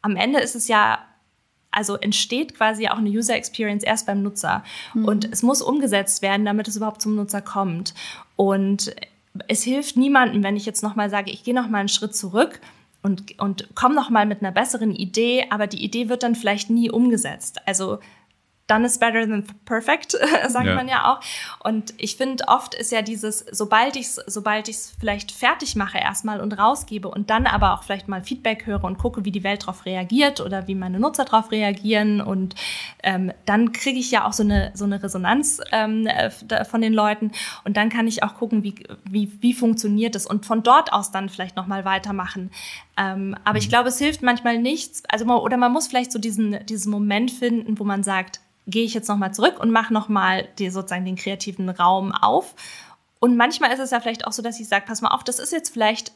[0.00, 0.98] am Ende ist es ja
[1.74, 4.64] also entsteht quasi auch eine User Experience erst beim Nutzer.
[4.94, 5.04] Mhm.
[5.04, 7.94] Und es muss umgesetzt werden, damit es überhaupt zum Nutzer kommt.
[8.36, 8.94] Und
[9.48, 12.60] es hilft niemandem, wenn ich jetzt nochmal sage, ich gehe nochmal einen Schritt zurück
[13.02, 16.90] und, und komme nochmal mit einer besseren Idee, aber die Idee wird dann vielleicht nie
[16.90, 17.58] umgesetzt.
[17.66, 17.98] Also
[18.66, 20.12] done is better than perfect,
[20.48, 20.74] sagt ja.
[20.74, 21.20] man ja auch.
[21.62, 25.98] Und ich finde, oft ist ja dieses, sobald ich es sobald ich's vielleicht fertig mache
[25.98, 29.44] erstmal und rausgebe und dann aber auch vielleicht mal Feedback höre und gucke, wie die
[29.44, 32.54] Welt darauf reagiert oder wie meine Nutzer darauf reagieren und
[33.02, 36.08] ähm, dann kriege ich ja auch so eine, so eine Resonanz ähm,
[36.68, 37.32] von den Leuten
[37.64, 38.74] und dann kann ich auch gucken, wie,
[39.04, 42.50] wie, wie funktioniert es und von dort aus dann vielleicht nochmal weitermachen.
[42.96, 43.70] Ähm, aber ich mhm.
[43.70, 47.78] glaube, es hilft manchmal nichts, also oder man muss vielleicht so diesen, diesen Moment finden,
[47.78, 52.12] wo man sagt, gehe ich jetzt nochmal zurück und mache nochmal sozusagen den kreativen Raum
[52.12, 52.54] auf.
[53.20, 55.38] Und manchmal ist es ja vielleicht auch so, dass ich sage, pass mal auf, das
[55.38, 56.12] ist jetzt vielleicht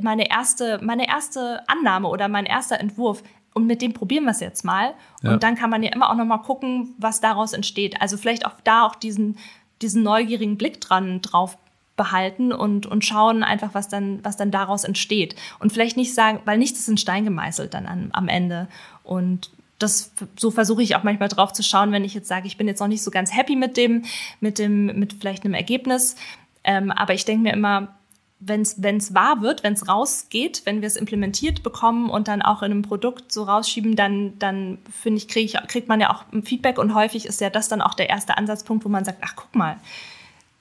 [0.00, 3.22] meine erste, meine erste Annahme oder mein erster Entwurf.
[3.54, 4.94] Und mit dem probieren wir es jetzt mal.
[5.22, 5.32] Ja.
[5.32, 8.00] Und dann kann man ja immer auch nochmal gucken, was daraus entsteht.
[8.00, 9.38] Also vielleicht auch da auch diesen,
[9.82, 11.56] diesen neugierigen Blick dran drauf
[11.96, 15.36] behalten und, und schauen einfach, was dann, was dann daraus entsteht.
[15.60, 18.68] Und vielleicht nicht sagen, weil nichts ist in Stein gemeißelt dann an, am Ende.
[19.04, 19.50] Und
[19.84, 22.66] das, so versuche ich auch manchmal drauf zu schauen, wenn ich jetzt sage, ich bin
[22.66, 24.04] jetzt noch nicht so ganz happy mit dem,
[24.40, 26.16] mit dem, mit vielleicht einem Ergebnis.
[26.64, 27.94] Ähm, aber ich denke mir immer,
[28.40, 32.62] wenn es wahr wird, wenn es rausgeht, wenn wir es implementiert bekommen und dann auch
[32.62, 36.24] in einem Produkt so rausschieben, dann, dann finde ich, krieg ich, kriegt man ja auch
[36.44, 39.34] Feedback und häufig ist ja das dann auch der erste Ansatzpunkt, wo man sagt, ach
[39.36, 39.76] guck mal,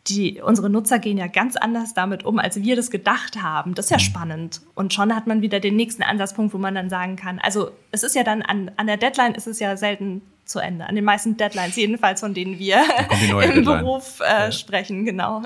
[0.08, 3.74] die, unsere Nutzer gehen ja ganz anders damit um, als wir das gedacht haben.
[3.74, 4.02] Das ist ja mhm.
[4.02, 4.62] spannend.
[4.76, 8.04] Und schon hat man wieder den nächsten Ansatzpunkt, wo man dann sagen kann, also es
[8.04, 10.88] ist ja dann an, an der Deadline ist es ja selten zu Ende.
[10.88, 12.84] An den meisten Deadlines, jedenfalls von denen wir
[13.24, 13.64] im Deadline.
[13.64, 14.52] Beruf äh, ja.
[14.52, 15.44] sprechen, genau.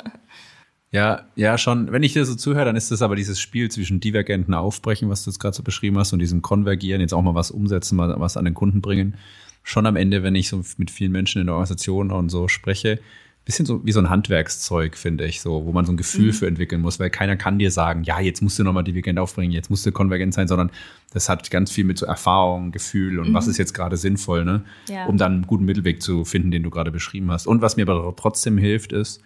[0.91, 1.91] Ja, ja, schon.
[1.91, 5.23] Wenn ich dir so zuhöre, dann ist das aber dieses Spiel zwischen divergenten Aufbrechen, was
[5.23, 8.15] du jetzt gerade so beschrieben hast, und diesem Konvergieren, jetzt auch mal was umsetzen, mal
[8.19, 9.15] was an den Kunden bringen.
[9.61, 12.99] Schon am Ende, wenn ich so mit vielen Menschen in der Organisation und so spreche,
[13.47, 16.33] bisschen so wie so ein Handwerkszeug, finde ich, so, wo man so ein Gefühl mhm.
[16.33, 19.53] für entwickeln muss, weil keiner kann dir sagen, ja, jetzt musst du nochmal Divergent aufbringen,
[19.53, 20.69] jetzt musst du konvergent sein, sondern
[21.13, 23.33] das hat ganz viel mit so Erfahrung, Gefühl und mhm.
[23.33, 24.63] was ist jetzt gerade sinnvoll, ne?
[24.89, 25.05] Ja.
[25.05, 27.47] Um dann einen guten Mittelweg zu finden, den du gerade beschrieben hast.
[27.47, 29.21] Und was mir aber trotzdem hilft, ist,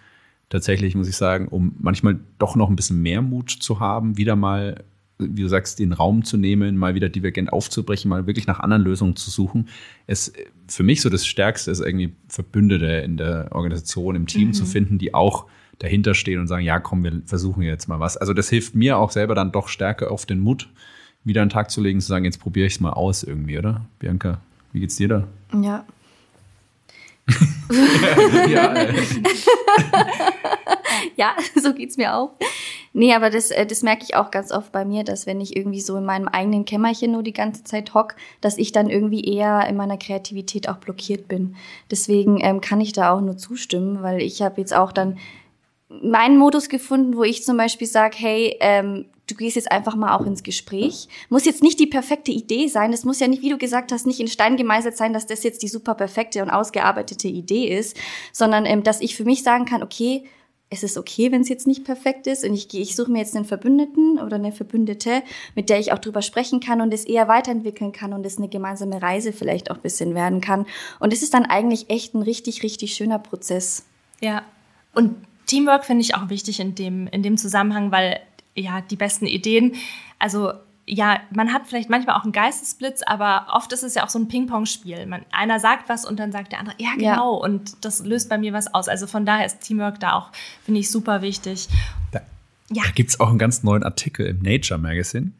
[0.49, 4.35] tatsächlich, muss ich sagen, um manchmal doch noch ein bisschen mehr Mut zu haben, wieder
[4.35, 4.83] mal
[5.21, 8.83] wie du sagst, den Raum zu nehmen, mal wieder divergent aufzubrechen, mal wirklich nach anderen
[8.83, 9.69] Lösungen zu suchen.
[10.07, 10.33] Es
[10.71, 14.53] für mich so das Stärkste ist irgendwie Verbündete in der Organisation, im Team mhm.
[14.53, 15.45] zu finden, die auch
[15.79, 18.15] dahinter stehen und sagen, ja, komm, wir versuchen jetzt mal was.
[18.17, 20.69] Also das hilft mir auch selber dann doch stärker auf den Mut,
[21.23, 23.85] wieder einen Tag zu legen, zu sagen, jetzt probiere ich es mal aus irgendwie, oder?
[23.99, 24.39] Bianca,
[24.71, 25.27] wie geht's dir da?
[25.61, 25.85] Ja.
[28.49, 28.93] ja, äh.
[31.17, 32.31] ja, so geht's mir auch.
[32.93, 35.55] Nee, aber das, äh, das merke ich auch ganz oft bei mir, dass wenn ich
[35.55, 39.23] irgendwie so in meinem eigenen Kämmerchen nur die ganze Zeit hock, dass ich dann irgendwie
[39.23, 41.55] eher in meiner Kreativität auch blockiert bin.
[41.89, 45.17] Deswegen ähm, kann ich da auch nur zustimmen, weil ich habe jetzt auch dann
[46.01, 50.15] meinen Modus gefunden, wo ich zum Beispiel sage, hey, ähm, du gehst jetzt einfach mal
[50.15, 51.07] auch ins Gespräch.
[51.29, 52.93] Muss jetzt nicht die perfekte Idee sein.
[52.93, 55.43] Es muss ja nicht, wie du gesagt hast, nicht in Stein gemeißelt sein, dass das
[55.43, 57.97] jetzt die super perfekte und ausgearbeitete Idee ist,
[58.31, 60.25] sondern ähm, dass ich für mich sagen kann, okay,
[60.73, 63.35] es ist okay, wenn es jetzt nicht perfekt ist und ich ich suche mir jetzt
[63.35, 65.21] einen Verbündeten oder eine Verbündete,
[65.53, 68.47] mit der ich auch drüber sprechen kann und es eher weiterentwickeln kann und es eine
[68.47, 70.65] gemeinsame Reise vielleicht auch bisschen werden kann.
[70.99, 73.85] Und es ist dann eigentlich echt ein richtig, richtig schöner Prozess.
[74.21, 74.43] Ja.
[74.93, 78.21] Und Teamwork finde ich auch wichtig in dem, in dem Zusammenhang, weil
[78.55, 79.75] ja, die besten Ideen,
[80.19, 80.53] also
[80.87, 84.19] ja, man hat vielleicht manchmal auch einen Geistesblitz, aber oft ist es ja auch so
[84.19, 85.07] ein Ping-Pong-Spiel.
[85.31, 87.37] einer sagt was und dann sagt der andere, ja, genau.
[87.37, 87.45] Ja.
[87.45, 88.87] Und das löst bei mir was aus.
[88.87, 90.31] Also von daher ist Teamwork da auch,
[90.63, 91.67] finde ich, super wichtig.
[92.11, 92.21] Da,
[92.71, 92.83] ja.
[92.83, 95.31] da gibt es auch einen ganz neuen Artikel im Nature Magazine.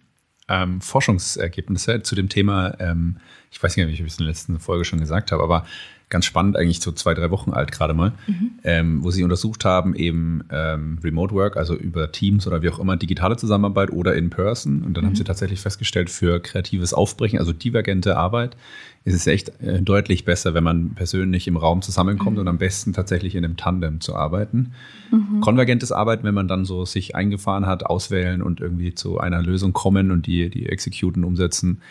[0.48, 3.18] Ähm, Forschungsergebnisse zu dem Thema, ähm,
[3.52, 5.66] ich weiß nicht, ob ich es in der letzten Folge schon gesagt habe, aber
[6.12, 8.52] ganz spannend, eigentlich so zwei, drei Wochen alt gerade mal, mhm.
[8.64, 12.78] ähm, wo sie untersucht haben, eben ähm, Remote Work, also über Teams oder wie auch
[12.78, 14.84] immer, digitale Zusammenarbeit oder in Person.
[14.84, 15.08] Und dann mhm.
[15.08, 18.56] haben sie tatsächlich festgestellt, für kreatives Aufbrechen, also divergente Arbeit,
[19.04, 22.42] ist es echt äh, deutlich besser, wenn man persönlich im Raum zusammenkommt mhm.
[22.42, 24.74] und am besten tatsächlich in einem Tandem zu arbeiten.
[25.12, 25.42] Mhm.
[25.42, 29.74] Konvergentes Arbeiten, wenn man dann so sich eingefahren hat, auswählen und irgendwie zu einer Lösung
[29.74, 31.82] kommen und die, die exekuten, umsetzen,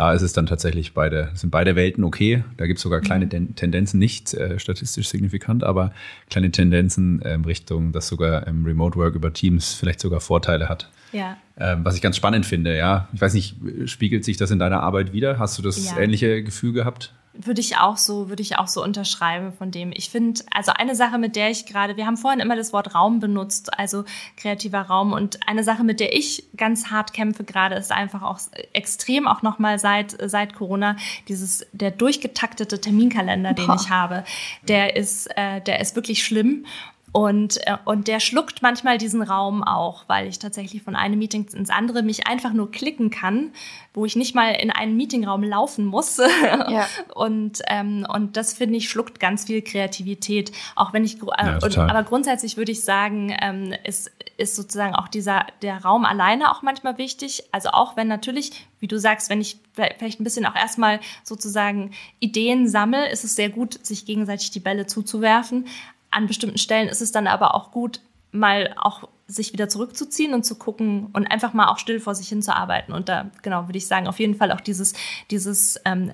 [0.00, 2.42] da ist es dann tatsächlich beide, sind beide Welten okay.
[2.56, 3.54] Da gibt es sogar kleine mhm.
[3.54, 5.92] Tendenzen, nicht äh, statistisch signifikant, aber
[6.30, 10.70] kleine Tendenzen in ähm, Richtung, dass sogar ähm, Remote Work über Teams vielleicht sogar Vorteile
[10.70, 10.90] hat.
[11.12, 11.36] Ja.
[11.58, 13.10] Ähm, was ich ganz spannend finde, ja.
[13.12, 15.38] Ich weiß nicht, spiegelt sich das in deiner Arbeit wieder?
[15.38, 15.98] Hast du das ja.
[15.98, 17.12] ähnliche Gefühl gehabt?
[17.32, 19.92] Würde ich auch so, würde ich auch so unterschreiben von dem.
[19.94, 22.94] Ich finde, also eine Sache, mit der ich gerade, wir haben vorhin immer das Wort
[22.94, 24.04] Raum benutzt, also
[24.36, 25.12] kreativer Raum.
[25.12, 28.40] Und eine Sache, mit der ich ganz hart kämpfe gerade, ist einfach auch
[28.72, 30.96] extrem, auch nochmal seit, seit Corona,
[31.28, 33.78] dieses, der durchgetaktete Terminkalender, den Boah.
[33.80, 34.24] ich habe,
[34.62, 36.66] der ist, äh, der ist wirklich schlimm.
[37.12, 41.46] Und, äh, und der schluckt manchmal diesen Raum auch, weil ich tatsächlich von einem Meeting
[41.52, 43.52] ins andere mich einfach nur klicken kann,
[43.92, 46.20] wo ich nicht mal in einen Meetingraum laufen muss.
[46.70, 46.86] Ja.
[47.14, 50.52] und, ähm, und das finde ich schluckt ganz viel Kreativität.
[50.74, 54.94] Auch wenn ich, äh, ja, und, aber grundsätzlich würde ich sagen, ähm, ist, ist sozusagen
[54.94, 57.44] auch dieser, der Raum alleine auch manchmal wichtig.
[57.52, 61.92] Also auch wenn natürlich, wie du sagst, wenn ich vielleicht ein bisschen auch erstmal sozusagen
[62.20, 65.66] Ideen sammle, ist es sehr gut, sich gegenseitig die Bälle zuzuwerfen.
[66.10, 68.00] An bestimmten Stellen ist es dann aber auch gut,
[68.32, 72.28] mal auch sich wieder zurückzuziehen und zu gucken und einfach mal auch still vor sich
[72.28, 72.92] hin zu arbeiten.
[72.92, 74.94] Und da, genau, würde ich sagen, auf jeden Fall auch dieses,
[75.30, 76.12] dieses ähm,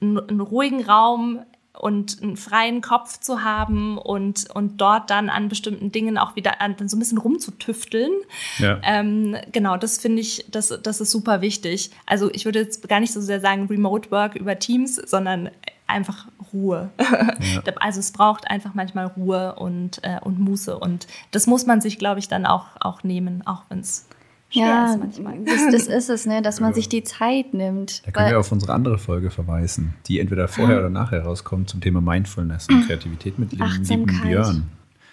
[0.00, 1.40] einen ruhigen Raum
[1.72, 6.60] und einen freien Kopf zu haben und, und dort dann an bestimmten Dingen auch wieder
[6.60, 8.10] an, dann so ein bisschen rumzutüfteln.
[8.58, 8.78] Ja.
[8.82, 11.90] Ähm, genau, das finde ich, das, das ist super wichtig.
[12.06, 15.50] Also ich würde jetzt gar nicht so sehr sagen Remote Work über Teams, sondern
[15.90, 16.90] einfach Ruhe.
[17.40, 17.62] Ja.
[17.80, 20.78] Also es braucht einfach manchmal Ruhe und, äh, und Muße.
[20.78, 24.06] Und das muss man sich, glaube ich, dann auch, auch nehmen, auch wenn es
[24.52, 28.04] ja, das, das, ist es, ne, dass man sich die Zeit nimmt.
[28.04, 31.80] Da können wir auf unsere andere Folge verweisen, die entweder vorher oder nachher rauskommt zum
[31.80, 34.70] Thema Mindfulness und Kreativität mit dem lieben Björn.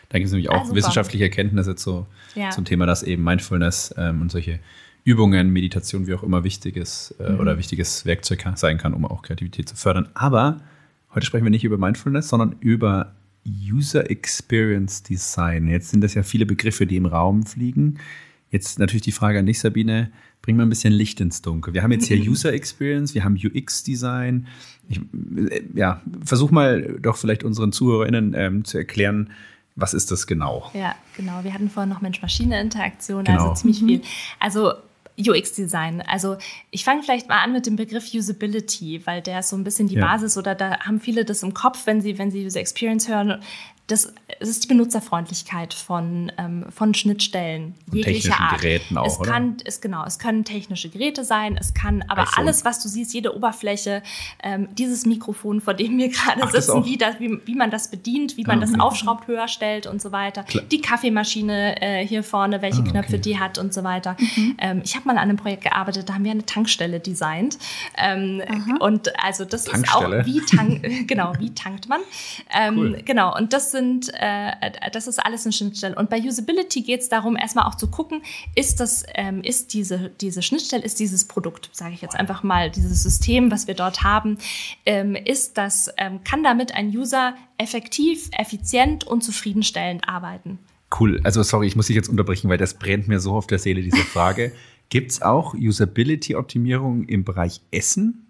[0.10, 2.50] Da gibt es nämlich auch ah, wissenschaftliche Erkenntnisse zu, ja.
[2.50, 4.60] zum Thema, dass eben Mindfulness ähm, und solche
[5.08, 7.40] Übungen, Meditation, wie auch immer wichtig ist äh, mhm.
[7.40, 10.10] oder wichtiges Werkzeug sein kann, um auch Kreativität zu fördern.
[10.14, 10.60] Aber
[11.18, 15.68] Heute sprechen wir nicht über Mindfulness, sondern über User Experience Design.
[15.68, 17.98] Jetzt sind das ja viele Begriffe, die im Raum fliegen.
[18.52, 20.12] Jetzt natürlich die Frage an dich, Sabine.
[20.44, 21.74] Bring mal ein bisschen Licht ins Dunkel.
[21.74, 24.48] Wir haben jetzt hier User Experience, wir haben UX Design.
[24.90, 29.32] Ich, äh, ja, versuch mal doch vielleicht unseren ZuhörerInnen ähm, zu erklären,
[29.76, 30.70] was ist das genau?
[30.74, 31.44] Ja, genau.
[31.44, 33.50] Wir hatten vorhin noch Mensch-Maschine-Interaktion, also genau.
[33.50, 34.02] also ziemlich viel.
[34.40, 34.74] Also
[35.18, 36.02] UX-Design.
[36.02, 36.38] Also
[36.72, 39.88] ich fange vielleicht mal an mit dem Begriff Usability, weil der ist so ein bisschen
[39.88, 40.06] die ja.
[40.06, 43.42] Basis oder da haben viele das im Kopf, wenn sie, wenn sie User Experience hören
[43.88, 48.60] das, das ist die Benutzerfreundlichkeit von, ähm, von Schnittstellen jeglicher Art.
[48.60, 49.32] Geräten auch, es oder?
[49.32, 52.44] kann, es, genau, es können technische Geräte sein, es kann aber iPhone.
[52.44, 54.04] alles, was du siehst, jede Oberfläche,
[54.44, 57.90] ähm, dieses Mikrofon, vor dem wir gerade Ach, sitzen, wie, das, wie, wie man das
[57.90, 58.74] bedient, wie man ah, okay.
[58.74, 60.44] das aufschraubt, höher stellt und so weiter.
[60.44, 60.66] Klar.
[60.70, 64.18] Die Kaffeemaschine äh, hier vorne, welche ah, Knöpfe die hat und so weiter.
[64.20, 64.58] Mhm.
[64.60, 67.58] Ähm, ich habe mal an einem Projekt gearbeitet, da haben wir eine Tankstelle designt.
[67.98, 68.42] Ähm,
[68.82, 70.18] und also das Tankstelle.
[70.18, 72.02] ist auch wie tank, genau, wie tankt man.
[72.54, 73.02] Ähm, cool.
[73.06, 74.52] Genau, und das sind, äh,
[74.92, 75.96] das ist alles eine Schnittstelle.
[75.96, 78.22] Und bei Usability geht es darum, erstmal auch zu gucken,
[78.56, 82.72] ist das, ähm, ist diese, diese Schnittstelle, ist dieses Produkt, sage ich jetzt einfach mal,
[82.72, 84.38] dieses System, was wir dort haben,
[84.86, 90.60] ähm, ist das, ähm, kann damit ein User effektiv, effizient und zufriedenstellend arbeiten?
[91.00, 91.20] Cool.
[91.24, 93.82] Also sorry, ich muss dich jetzt unterbrechen, weil das brennt mir so auf der Seele,
[93.82, 94.54] diese Frage.
[94.90, 98.28] Gibt es auch Usability-Optimierung im Bereich Essen?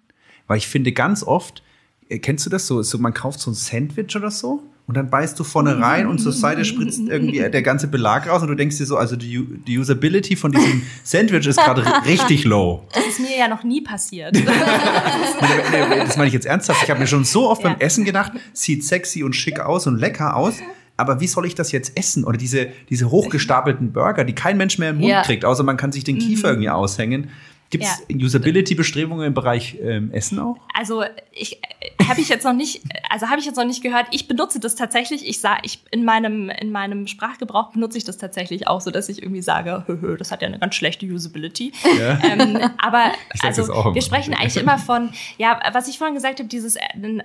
[0.47, 1.61] Weil ich finde ganz oft,
[2.09, 5.09] äh, kennst du das so, so man kauft so ein Sandwich oder so und dann
[5.09, 8.55] beißt du vorne rein und zur Seite spritzt irgendwie der ganze Belag raus und du
[8.55, 12.87] denkst dir so, also die, die Usability von diesem Sandwich ist gerade richtig low.
[12.93, 14.33] Das ist mir ja noch nie passiert.
[15.39, 16.83] das meine ich jetzt ernsthaft.
[16.83, 17.69] Ich habe mir schon so oft ja.
[17.69, 20.55] beim Essen gedacht, sieht sexy und schick aus und lecker aus.
[20.95, 22.23] Aber wie soll ich das jetzt essen?
[22.23, 25.21] Oder diese, diese hochgestapelten Burger, die kein Mensch mehr im Mund ja.
[25.21, 26.53] kriegt, außer man kann sich den Kiefer mhm.
[26.53, 27.29] irgendwie aushängen.
[27.69, 28.15] Gibt es ja.
[28.15, 30.57] Usability-Bestrebungen im Bereich ähm, Essen auch?
[30.73, 31.03] Also
[31.33, 34.07] ich äh, habe ich jetzt noch nicht, also habe ich jetzt noch nicht gehört.
[34.11, 35.27] Ich benutze das tatsächlich.
[35.27, 39.09] Ich sage, ich in meinem in meinem Sprachgebrauch benutze ich das tatsächlich auch, so dass
[39.09, 41.73] ich irgendwie sage, hö, hö, das hat ja eine ganz schlechte Usability.
[41.99, 42.19] Ja.
[42.23, 46.77] Ähm, aber also wir sprechen eigentlich immer von, ja, was ich vorhin gesagt habe, dieses,
[46.77, 46.81] äh,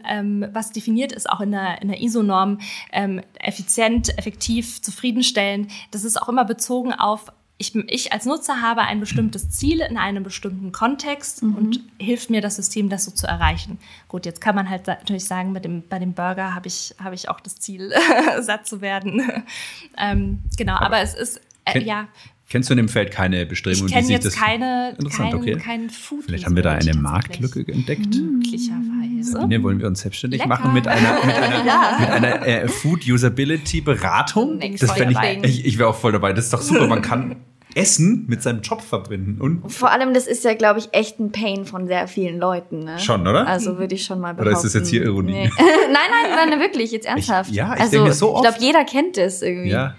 [0.09, 2.59] ähm, was definiert ist auch in der in der ISO-Norm,
[2.93, 5.71] ähm, effizient, effektiv, zufriedenstellend.
[5.93, 9.97] Das ist auch immer bezogen auf ich, ich als Nutzer habe ein bestimmtes Ziel in
[9.97, 11.55] einem bestimmten Kontext mhm.
[11.55, 13.79] und hilft mir das System, das so zu erreichen.
[14.09, 17.13] Gut, jetzt kann man halt natürlich sagen, mit dem, bei dem Burger habe ich, hab
[17.13, 17.93] ich auch das Ziel,
[18.41, 19.23] satt zu werden.
[19.97, 22.09] ähm, genau, aber, aber, es ist, äh, ja.
[22.49, 25.57] Kennst du in dem Feld keine Bestrebungen, ich die jetzt das keine, interessant, kein, okay.
[25.57, 28.15] kein Food Vielleicht haben wir da eine Marktlücke entdeckt.
[28.15, 29.31] Möglicherweise.
[29.33, 30.49] Sabine, wollen wir uns selbstständig Lecker.
[30.51, 31.97] machen mit einer, mit einer, ja.
[31.99, 34.61] mit einer äh, Food Usability Beratung?
[34.61, 36.35] Das ich, ich, ich wäre auch voll dabei.
[36.35, 36.87] Das ist doch super.
[36.89, 37.37] Man kann
[37.75, 39.41] Essen mit seinem Job verbinden.
[39.41, 42.81] Und Vor allem, das ist ja, glaube ich, echt ein Pain von sehr vielen Leuten.
[42.81, 42.99] Ne?
[42.99, 43.47] Schon, oder?
[43.47, 44.49] Also würde ich schon mal behaupten.
[44.49, 45.33] Oder ist das jetzt hier Ironie?
[45.33, 45.51] Nee.
[45.59, 47.51] nein, nein, nein, wirklich, jetzt ernsthaft.
[47.51, 48.45] Ich, ja, ich also, denke so oft.
[48.45, 49.71] Ich glaube, jeder kennt das irgendwie.
[49.71, 49.95] Ja,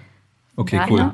[0.55, 0.91] okay, Daher.
[0.91, 1.12] cool.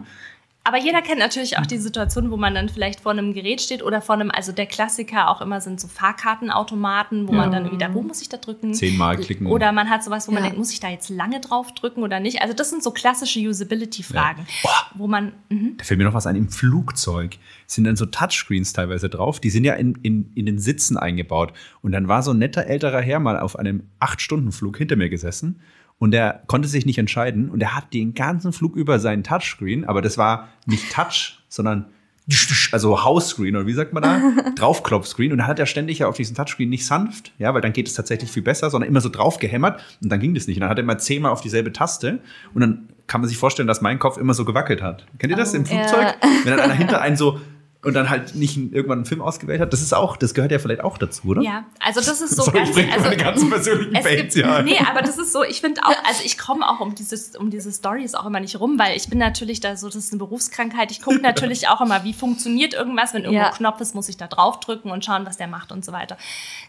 [0.63, 3.81] Aber jeder kennt natürlich auch die Situation, wo man dann vielleicht vor einem Gerät steht
[3.81, 7.37] oder vor einem, also der Klassiker auch immer sind so Fahrkartenautomaten, wo ja.
[7.39, 8.73] man dann wieder, wo muss ich da drücken?
[8.73, 9.47] Zehnmal klicken.
[9.47, 10.35] Oder man hat sowas, wo ja.
[10.35, 12.41] man denkt, muss ich da jetzt lange drauf drücken oder nicht?
[12.41, 14.69] Also das sind so klassische Usability-Fragen, ja.
[14.95, 15.31] wo man.
[15.49, 15.75] Mhm.
[15.77, 19.49] Da fällt mir noch was an, im Flugzeug sind dann so Touchscreens teilweise drauf, die
[19.49, 21.53] sind ja in, in, in den Sitzen eingebaut.
[21.81, 25.61] Und dann war so ein netter älterer Herr mal auf einem Acht-Stunden-Flug hinter mir gesessen
[25.99, 29.85] und der konnte sich nicht entscheiden und er hat den ganzen Flug über seinen Touchscreen,
[29.85, 31.85] aber das war nicht Touch, sondern
[32.71, 34.21] also House-Screen oder wie sagt man da?
[34.55, 35.31] Draufklopfscreen.
[35.31, 37.88] Und dann hat er ständig ja auf diesen Touchscreen nicht sanft, ja, weil dann geht
[37.88, 40.57] es tatsächlich viel besser, sondern immer so drauf gehämmert und dann ging das nicht.
[40.57, 42.19] Und dann hat er immer zehnmal auf dieselbe Taste
[42.53, 45.07] und dann kann man sich vorstellen, dass mein Kopf immer so gewackelt hat.
[45.17, 46.03] Kennt ihr das oh, im Flugzeug?
[46.03, 46.15] Ja.
[46.43, 47.39] Wenn dann einer hinter einen so
[47.81, 49.71] und dann halt nicht irgendwann einen Film ausgewählt hat.
[49.71, 51.41] Das ist auch, das gehört ja vielleicht auch dazu, oder?
[51.41, 54.61] Ja, also das ist so Sorry, ganz, ich also, meine ganzen persönlichen Fates, ja.
[54.61, 57.49] Nee, aber das ist so, ich finde auch, also ich komme auch um dieses, um
[57.49, 60.19] diese Stories auch immer nicht rum, weil ich bin natürlich da so, das ist eine
[60.19, 60.91] Berufskrankheit.
[60.91, 63.47] Ich gucke natürlich auch immer, wie funktioniert irgendwas, wenn irgendwo ja.
[63.47, 66.17] ein Knopf ist, muss ich da draufdrücken und schauen, was der macht und so weiter.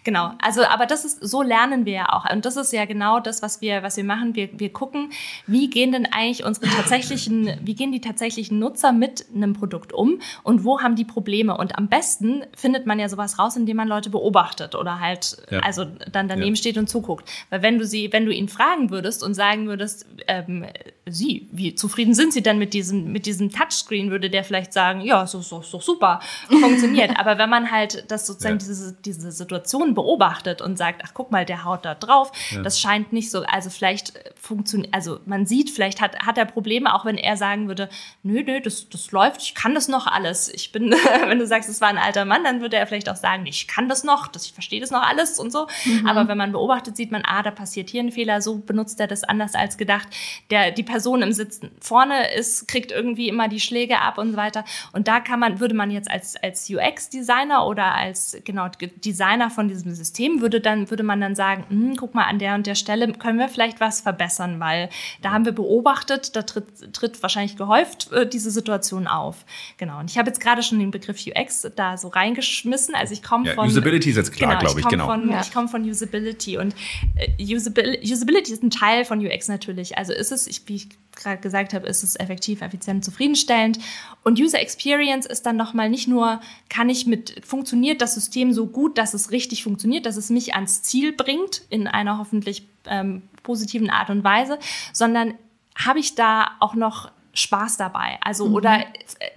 [0.04, 0.34] Genau.
[0.40, 2.30] Also, aber das ist, so lernen wir ja auch.
[2.30, 4.36] Und das ist ja genau das, was wir, was wir machen.
[4.36, 5.10] Wir, wir gucken,
[5.48, 10.20] wie gehen denn eigentlich unsere tatsächlichen, wie gehen die tatsächlichen Nutzer mit einem Produkt um
[10.44, 11.56] und wo haben die Probleme.
[11.56, 15.60] Und am besten findet man ja sowas raus, indem man Leute beobachtet oder halt, ja.
[15.60, 16.56] also dann daneben ja.
[16.56, 17.28] steht und zuguckt.
[17.50, 20.66] Weil wenn du sie, wenn du ihn fragen würdest und sagen würdest, ähm,
[21.12, 25.00] Sie, wie zufrieden sind Sie denn mit diesem, mit diesem Touchscreen, würde der vielleicht sagen,
[25.00, 27.10] ja, so, so, so super, funktioniert.
[27.18, 28.66] Aber wenn man halt das sozusagen ja.
[28.66, 32.32] diese, diese Situation beobachtet und sagt, ach guck mal, der haut da drauf,
[32.62, 36.94] das scheint nicht so, also vielleicht funktioniert, also man sieht, vielleicht hat, hat er Probleme,
[36.94, 37.88] auch wenn er sagen würde,
[38.22, 40.52] nö, nö, das, das läuft, ich kann das noch alles.
[40.52, 40.89] Ich bin
[41.26, 43.68] wenn du sagst, es war ein alter Mann, dann würde er vielleicht auch sagen, ich
[43.68, 45.66] kann das noch, das, ich verstehe das noch alles und so.
[45.84, 46.06] Mhm.
[46.06, 49.06] Aber wenn man beobachtet, sieht man, ah, da passiert hier ein Fehler, so benutzt er
[49.06, 50.08] das anders als gedacht.
[50.50, 54.36] Der, die Person im Sitzen vorne ist, kriegt irgendwie immer die Schläge ab und so
[54.36, 54.64] weiter.
[54.92, 58.68] Und da kann man, würde man jetzt als, als UX-Designer oder als, genau,
[59.04, 62.54] Designer von diesem System, würde dann, würde man dann sagen, hm, guck mal, an der
[62.54, 64.88] und der Stelle können wir vielleicht was verbessern, weil
[65.22, 69.44] da haben wir beobachtet, da tritt, tritt wahrscheinlich gehäuft äh, diese Situation auf.
[69.76, 70.00] Genau.
[70.00, 72.94] Und ich habe jetzt gerade schon den Begriff UX da so reingeschmissen.
[72.94, 75.06] Also ich komme ja, von Usability ist jetzt klar, genau, glaube ich, genau.
[75.06, 75.40] Von, ja.
[75.40, 76.74] Ich komme von Usability und
[77.16, 79.96] äh, Usability, Usability ist ein Teil von UX natürlich.
[79.98, 83.78] Also ist es, ich, wie ich gerade gesagt habe, ist es effektiv, effizient, zufriedenstellend.
[84.24, 88.66] Und User Experience ist dann nochmal nicht nur, kann ich mit, funktioniert das System so
[88.66, 93.22] gut, dass es richtig funktioniert, dass es mich ans Ziel bringt in einer hoffentlich ähm,
[93.42, 94.58] positiven Art und Weise,
[94.92, 95.34] sondern
[95.76, 98.18] habe ich da auch noch Spaß dabei?
[98.22, 98.54] Also, mhm.
[98.54, 98.84] oder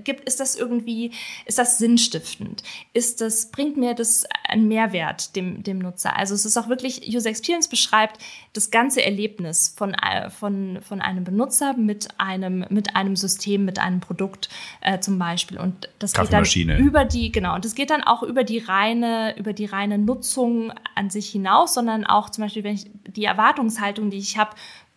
[0.03, 1.11] gibt, ist das irgendwie,
[1.45, 2.63] ist das sinnstiftend?
[2.93, 6.15] Ist das, bringt mir das einen Mehrwert dem, dem Nutzer?
[6.15, 8.19] Also, es ist auch wirklich, User Experience beschreibt
[8.53, 13.79] das ganze Erlebnis von, äh, von, von einem Benutzer mit einem, mit einem System, mit
[13.79, 14.49] einem Produkt
[14.81, 15.59] äh, zum Beispiel.
[15.59, 16.45] Und das geht dann
[16.77, 20.71] über die, genau, und das geht dann auch über die reine, über die reine Nutzung
[20.95, 24.51] an sich hinaus, sondern auch zum Beispiel, wenn ich die Erwartungshaltung, die ich habe,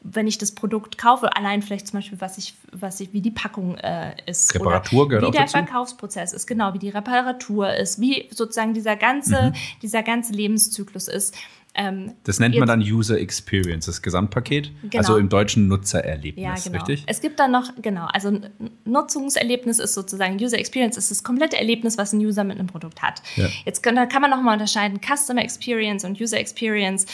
[0.09, 3.31] wenn ich das Produkt kaufe, allein vielleicht zum Beispiel, was ich, was ich, wie die
[3.31, 4.55] Packung äh, ist.
[4.55, 5.59] Reparatur gehört wie auch der dazu?
[5.59, 9.55] Verkaufsprozess ist, genau, wie die Reparatur ist, wie sozusagen dieser ganze, mhm.
[9.83, 11.35] dieser ganze Lebenszyklus ist.
[11.79, 14.73] Ähm, das nennt man dann User Experience, das Gesamtpaket.
[14.83, 14.97] Genau.
[14.97, 16.83] Also im deutschen Nutzererlebnis, ja, genau.
[16.83, 17.05] richtig?
[17.07, 18.41] Es gibt dann noch, genau, also
[18.87, 23.03] Nutzungserlebnis ist sozusagen User Experience, ist das komplette Erlebnis, was ein User mit einem Produkt
[23.03, 23.23] hat.
[23.37, 23.49] Ja.
[23.67, 27.05] Jetzt kann, kann man nochmal unterscheiden, Customer Experience und User Experience.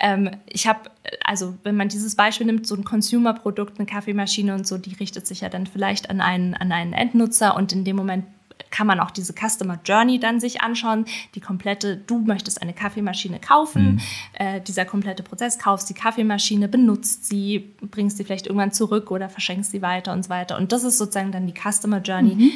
[0.00, 0.90] Ähm, ich habe,
[1.22, 5.26] also wenn man dieses Beispiel nimmt, so ein Consumer-Produkt, eine Kaffeemaschine und so, die richtet
[5.26, 8.24] sich ja dann vielleicht an einen, an einen Endnutzer und in dem Moment
[8.76, 11.06] kann man auch diese Customer Journey dann sich anschauen.
[11.34, 14.00] Die komplette, du möchtest eine Kaffeemaschine kaufen, mhm.
[14.34, 19.30] äh, dieser komplette Prozess, kaufst die Kaffeemaschine, benutzt sie, bringst sie vielleicht irgendwann zurück oder
[19.30, 20.58] verschenkst sie weiter und so weiter.
[20.58, 22.34] Und das ist sozusagen dann die Customer Journey.
[22.34, 22.52] Mhm.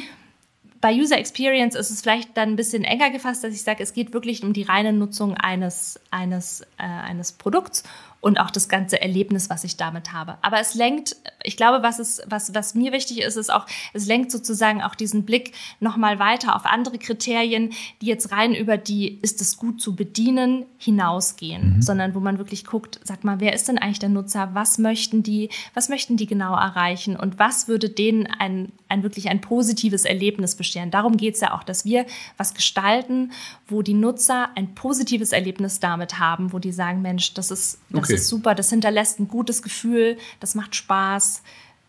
[0.79, 3.93] Bei User Experience ist es vielleicht dann ein bisschen enger gefasst, dass ich sage, es
[3.93, 7.83] geht wirklich um die reine Nutzung eines, eines, äh, eines Produkts
[8.21, 10.37] und auch das ganze Erlebnis, was ich damit habe.
[10.41, 14.05] Aber es lenkt, ich glaube, was, es, was, was mir wichtig ist, ist auch, es
[14.05, 19.19] lenkt sozusagen auch diesen Blick nochmal weiter auf andere Kriterien, die jetzt rein über die,
[19.21, 21.81] ist es gut zu bedienen, hinausgehen, mhm.
[21.81, 24.51] sondern wo man wirklich guckt, sag mal, wer ist denn eigentlich der Nutzer?
[24.53, 27.15] Was möchten die, was möchten die genau erreichen?
[27.15, 30.91] Und was würde denen ein, ein wirklich ein positives Erlebnis bescheren?
[30.91, 32.05] Darum geht es ja auch, dass wir
[32.37, 33.31] was gestalten,
[33.67, 38.03] wo die Nutzer ein positives Erlebnis damit haben, wo die sagen, Mensch, das ist, das
[38.03, 38.13] okay.
[38.15, 41.41] ist super, das hinterlässt ein gutes Gefühl, das macht Spaß.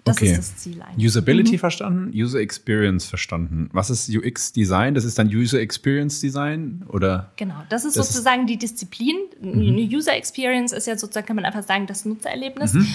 [0.04, 0.32] Das okay.
[0.32, 1.06] ist das Ziel eigentlich.
[1.06, 1.58] Usability mhm.
[1.58, 3.68] verstanden, User Experience verstanden.
[3.72, 4.94] Was ist UX Design?
[4.94, 7.30] Das ist dann User Experience Design oder?
[7.36, 9.16] Genau, das ist das sozusagen die Disziplin.
[9.40, 9.76] Mhm.
[9.92, 12.72] User Experience ist ja sozusagen, kann man einfach sagen, das Nutzererlebnis.
[12.72, 12.88] Mhm.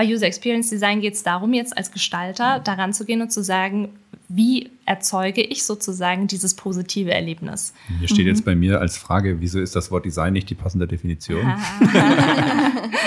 [0.00, 3.44] Bei User Experience Design geht es darum, jetzt als Gestalter daran zu gehen und zu
[3.44, 3.90] sagen,
[4.30, 7.74] wie erzeuge ich sozusagen dieses positive Erlebnis.
[7.98, 10.86] Hier steht jetzt bei mir als Frage, wieso ist das Wort Design nicht die passende
[10.86, 11.42] Definition?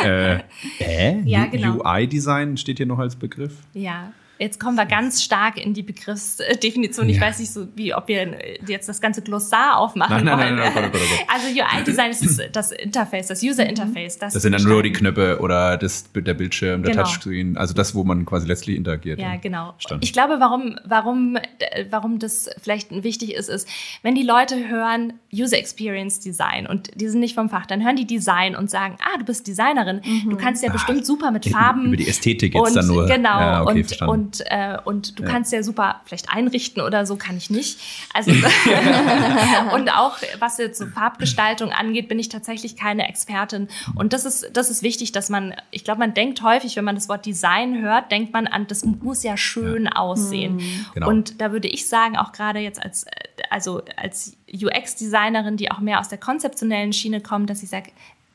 [0.05, 0.35] äh,
[0.79, 1.19] äh?
[1.23, 1.79] Ja, genau.
[1.79, 3.53] UI-Design steht hier noch als Begriff.
[3.73, 4.13] Ja.
[4.43, 7.07] Jetzt kommen wir ganz stark in die Begriffsdefinition.
[7.07, 7.21] Ich ja.
[7.21, 8.37] weiß nicht so, wie, ob wir
[8.67, 10.55] jetzt das ganze Glossar aufmachen nein, wollen.
[10.57, 14.19] Nein, nein, nein, nein, nein, Also UI-Design ist das Interface, das User-Interface.
[14.19, 17.03] Das, das sind dann nur die Knöpfe oder das, der Bildschirm, der genau.
[17.05, 19.17] Touchscreen, also das, wo man quasi letztlich interagiert.
[19.17, 19.75] Ja, genau.
[19.77, 20.03] Stand.
[20.03, 21.37] Ich glaube, warum, warum,
[21.89, 23.65] warum das vielleicht wichtig ist, ist,
[24.01, 27.95] wenn die Leute hören User Experience Design und die sind nicht vom Fach, dann hören
[27.95, 30.31] die Design und sagen, ah, du bist Designerin, mhm.
[30.31, 31.87] du kannst ja Ach, bestimmt super mit Farben.
[31.87, 33.05] Über die Ästhetik jetzt dann nur.
[33.05, 34.11] Genau, ja, okay, und, verstanden.
[34.11, 35.29] und und, äh, und du ja.
[35.29, 37.79] kannst ja super vielleicht einrichten oder so, kann ich nicht.
[38.13, 38.31] Also
[39.73, 43.67] und auch was jetzt so Farbgestaltung angeht, bin ich tatsächlich keine Expertin.
[43.95, 46.95] Und das ist, das ist wichtig, dass man, ich glaube, man denkt häufig, wenn man
[46.95, 49.91] das Wort Design hört, denkt man an, das muss ja schön ja.
[49.93, 50.55] aussehen.
[50.55, 50.85] Mhm.
[50.93, 51.09] Genau.
[51.09, 53.05] Und da würde ich sagen, auch gerade jetzt als,
[53.49, 57.91] also als UX-Designerin, die auch mehr aus der konzeptionellen Schiene kommt, dass ich sage,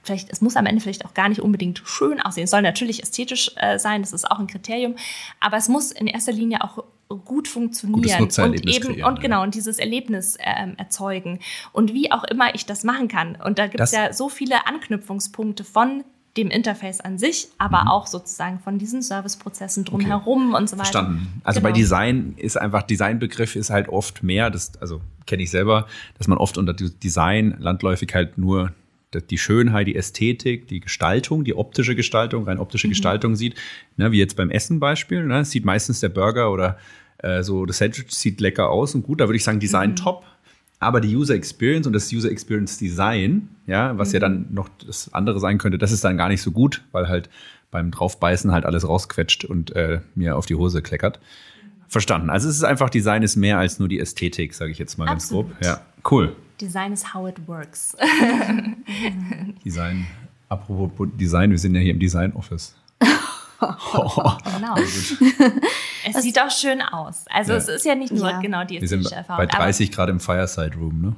[0.08, 2.44] vielleicht, es muss am Ende vielleicht auch gar nicht unbedingt schön aussehen.
[2.44, 4.96] Es soll natürlich ästhetisch äh, sein, das ist auch ein Kriterium,
[5.38, 6.82] aber es muss in erster Linie auch
[7.24, 11.40] gut funktionieren und eben und genau und dieses Erlebnis ähm, erzeugen
[11.72, 14.66] und wie auch immer ich das machen kann und da gibt es ja so viele
[14.66, 16.04] Anknüpfungspunkte von
[16.36, 17.88] dem Interface an sich, aber mhm.
[17.88, 20.58] auch sozusagen von diesen Serviceprozessen drumherum okay.
[20.58, 20.84] und so weiter.
[20.84, 21.40] Verstanden.
[21.42, 21.70] Also genau.
[21.72, 25.86] bei Design ist einfach, Designbegriff ist halt oft mehr, das, also kenne ich selber,
[26.16, 28.72] dass man oft unter Design landläufig halt nur
[29.14, 32.92] die Schönheit, die Ästhetik, die Gestaltung, die optische Gestaltung, rein optische mhm.
[32.92, 33.54] Gestaltung sieht,
[33.96, 36.78] ne, wie jetzt beim Essen Beispiel, ne, sieht meistens der Burger oder
[37.18, 39.96] äh, so das Sandwich sieht lecker aus und gut, da würde ich sagen Design mhm.
[39.96, 40.24] top,
[40.78, 44.14] aber die User Experience und das User Experience Design, ja, was mhm.
[44.14, 47.08] ja dann noch das andere sein könnte, das ist dann gar nicht so gut, weil
[47.08, 47.30] halt
[47.70, 51.20] beim draufbeißen halt alles rausquetscht und äh, mir auf die Hose kleckert.
[51.86, 52.28] Verstanden.
[52.28, 55.08] Also es ist einfach Design ist mehr als nur die Ästhetik, sage ich jetzt mal
[55.08, 55.52] Absolut.
[55.52, 55.66] ganz grob.
[55.66, 56.36] Ja, cool.
[56.60, 57.96] Design is how it works.
[59.64, 60.06] Design.
[60.48, 62.74] Apropos Design, wir sind ja hier im Design Office.
[63.60, 64.76] Oh, genau.
[64.76, 67.24] es sieht auch schön aus.
[67.28, 67.58] Also ja.
[67.58, 68.40] es ist ja nicht nur ja.
[68.40, 71.16] genau die Wir sind bei 30 Grad im Fireside Room, ne?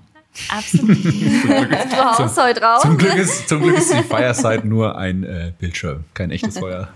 [0.48, 1.04] Absolut.
[1.04, 2.82] du haust heute raus.
[2.82, 6.88] Zum Glück, ist, zum Glück ist die Fireside nur ein äh, Bildschirm, kein echtes Feuer.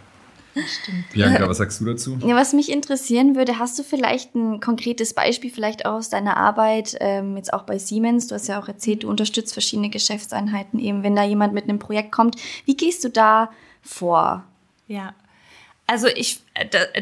[0.55, 1.11] Stimmt.
[1.13, 2.19] Bianca, was sagst du dazu?
[2.25, 6.37] Ja, was mich interessieren würde, hast du vielleicht ein konkretes Beispiel, vielleicht auch aus deiner
[6.37, 8.29] Arbeit, ähm, jetzt auch bei Siemens?
[8.29, 11.79] Du hast ja auch erzählt, du unterstützt verschiedene Geschäftseinheiten eben, wenn da jemand mit einem
[11.79, 12.37] Projekt kommt.
[12.65, 13.51] Wie gehst du da
[13.83, 14.45] vor?
[14.87, 15.15] Ja.
[15.87, 16.41] Also ich,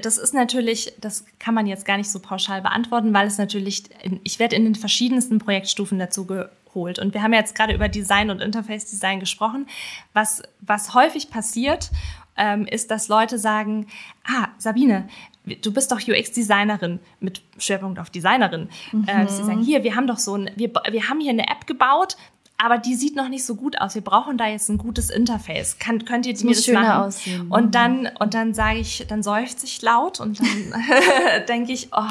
[0.03, 3.85] das ist natürlich, das kann man jetzt gar nicht so pauschal beantworten, weil es natürlich,
[4.25, 6.99] ich werde in den verschiedensten Projektstufen dazu geholt.
[6.99, 9.69] Und wir haben jetzt gerade über Design und Interface Design gesprochen,
[10.15, 11.91] was, was häufig passiert
[12.37, 13.87] ähm, ist, dass Leute sagen,
[14.25, 15.09] ah, Sabine,
[15.61, 18.69] du bist doch UX-Designerin mit Schwerpunkt auf Designerin.
[18.93, 19.05] Mhm.
[19.07, 21.67] Äh, sie sagen, hier, wir haben doch so ein, wir, wir haben hier eine App
[21.67, 22.17] gebaut,
[22.59, 23.97] aber die sieht noch nicht so gut aus.
[23.97, 25.79] Wir brauchen da jetzt ein gutes Interface.
[25.79, 27.03] Kann, könnt ihr das mir das schöner machen?
[27.03, 27.51] Aussehen.
[27.51, 30.83] Und dann, und dann sage ich, dann seufze ich laut und dann
[31.49, 32.03] denke ich, oh,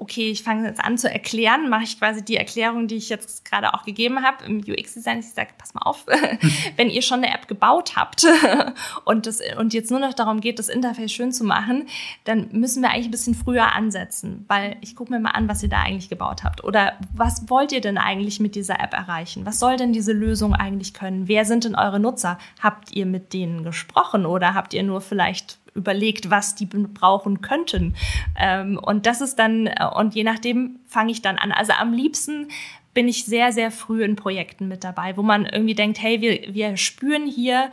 [0.00, 3.44] okay, ich fange jetzt an zu erklären, mache ich quasi die Erklärung, die ich jetzt
[3.44, 5.20] gerade auch gegeben habe im UX-Design.
[5.20, 6.06] Ich sage, pass mal auf,
[6.76, 8.26] wenn ihr schon eine App gebaut habt
[9.04, 11.86] und, das, und jetzt nur noch darum geht, das Interface schön zu machen,
[12.24, 15.62] dann müssen wir eigentlich ein bisschen früher ansetzen, weil ich gucke mir mal an, was
[15.62, 16.64] ihr da eigentlich gebaut habt.
[16.64, 19.46] Oder was wollt ihr denn eigentlich mit dieser App erreichen?
[19.46, 21.28] Was soll denn diese Lösung eigentlich können?
[21.28, 22.38] Wer sind denn eure Nutzer?
[22.60, 27.94] Habt ihr mit denen gesprochen oder habt ihr nur vielleicht überlegt, was die brauchen könnten.
[28.38, 31.52] Ähm, und das ist dann, äh, und je nachdem fange ich dann an.
[31.52, 32.48] Also am liebsten
[32.94, 36.54] bin ich sehr, sehr früh in Projekten mit dabei, wo man irgendwie denkt, hey, wir,
[36.54, 37.70] wir spüren hier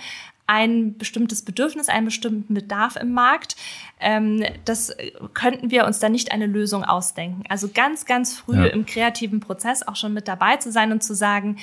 [0.48, 3.58] ein bestimmtes Bedürfnis, einen bestimmten Bedarf im Markt.
[4.00, 4.96] Ähm, das
[5.34, 7.44] könnten wir uns da nicht eine Lösung ausdenken.
[7.50, 8.66] Also ganz, ganz früh ja.
[8.68, 11.58] im kreativen Prozess auch schon mit dabei zu sein und zu sagen,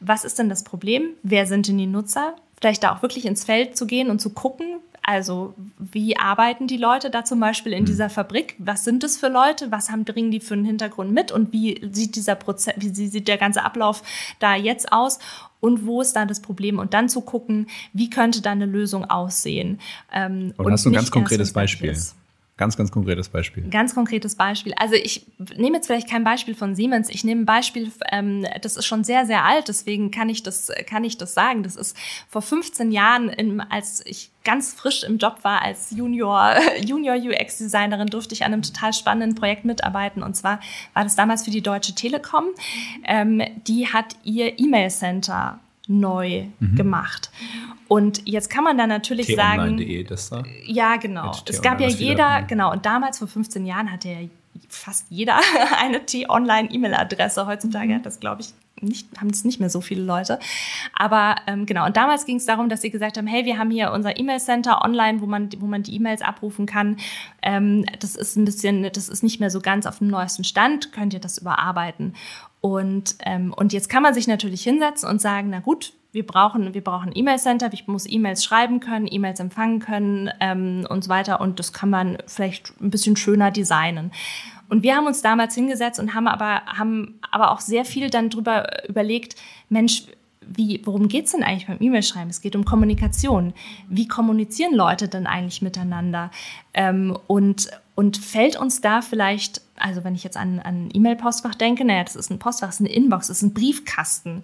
[0.00, 1.10] was ist denn das Problem?
[1.22, 2.34] Wer sind denn die Nutzer?
[2.60, 6.78] Vielleicht da auch wirklich ins Feld zu gehen und zu gucken, also wie arbeiten die
[6.78, 7.84] Leute da zum Beispiel in hm.
[7.84, 8.56] dieser Fabrik?
[8.58, 9.70] Was sind es für Leute?
[9.70, 11.30] Was haben, bringen die für einen Hintergrund mit?
[11.30, 14.02] Und wie sieht dieser Prozess, wie sieht der ganze Ablauf
[14.38, 15.18] da jetzt aus?
[15.60, 16.78] Und wo ist da das Problem?
[16.78, 19.78] Und dann zu gucken, wie könnte da eine Lösung aussehen?
[20.12, 21.90] Ähm, und, und hast du ein ganz konkretes Beispiel?
[21.90, 22.16] Ist.
[22.56, 23.68] Ganz, ganz konkretes Beispiel.
[23.68, 24.74] Ganz konkretes Beispiel.
[24.76, 25.26] Also ich
[25.56, 27.08] nehme jetzt vielleicht kein Beispiel von Siemens.
[27.08, 30.70] Ich nehme ein Beispiel, ähm, das ist schon sehr, sehr alt, deswegen kann ich das,
[30.86, 31.64] kann ich das sagen.
[31.64, 31.96] Das ist
[32.28, 38.06] vor 15 Jahren, in, als ich ganz frisch im Job war als Junior, Junior UX-Designerin,
[38.06, 40.22] durfte ich an einem total spannenden Projekt mitarbeiten.
[40.22, 40.60] Und zwar
[40.92, 42.44] war das damals für die Deutsche Telekom.
[43.04, 46.76] Ähm, die hat ihr E-Mail-Center neu mhm.
[46.76, 47.30] gemacht.
[47.88, 49.76] Und jetzt kann man da natürlich sagen,
[50.08, 50.42] das da?
[50.64, 51.32] ja genau.
[51.48, 52.72] Es gab ja jeder, genau.
[52.72, 54.18] Und damals vor 15 Jahren hatte ja
[54.68, 55.38] fast jeder
[55.78, 57.46] eine T-Online-E-Mail-Adresse.
[57.46, 60.38] Heutzutage hat das, glaube ich, nicht, haben es nicht mehr so viele Leute.
[60.94, 63.70] Aber ähm, genau, und damals ging es darum, dass sie gesagt haben, hey, wir haben
[63.70, 66.96] hier unser E-Mail-Center online, wo man, wo man die E-Mails abrufen kann.
[67.42, 70.92] Ähm, das ist ein bisschen, das ist nicht mehr so ganz auf dem neuesten Stand,
[70.92, 72.14] könnt ihr das überarbeiten.
[72.64, 76.72] Und, ähm, und jetzt kann man sich natürlich hinsetzen und sagen, na gut, wir brauchen,
[76.72, 81.42] wir brauchen E-Mail-Center, ich muss E-Mails schreiben können, E-Mails empfangen können ähm, und so weiter.
[81.42, 84.12] Und das kann man vielleicht ein bisschen schöner designen.
[84.70, 88.30] Und wir haben uns damals hingesetzt und haben aber, haben aber auch sehr viel dann
[88.30, 89.36] drüber überlegt,
[89.68, 90.04] Mensch,
[90.40, 92.30] wie, worum geht's denn eigentlich beim E-Mail-Schreiben?
[92.30, 93.52] Es geht um Kommunikation.
[93.90, 96.30] Wie kommunizieren Leute denn eigentlich miteinander?
[96.72, 101.84] Ähm, und, und fällt uns da vielleicht, also wenn ich jetzt an, an E-Mail-Postfach denke,
[101.84, 104.42] naja, das ist ein Postfach, das ist eine Inbox, das ist ein Briefkasten.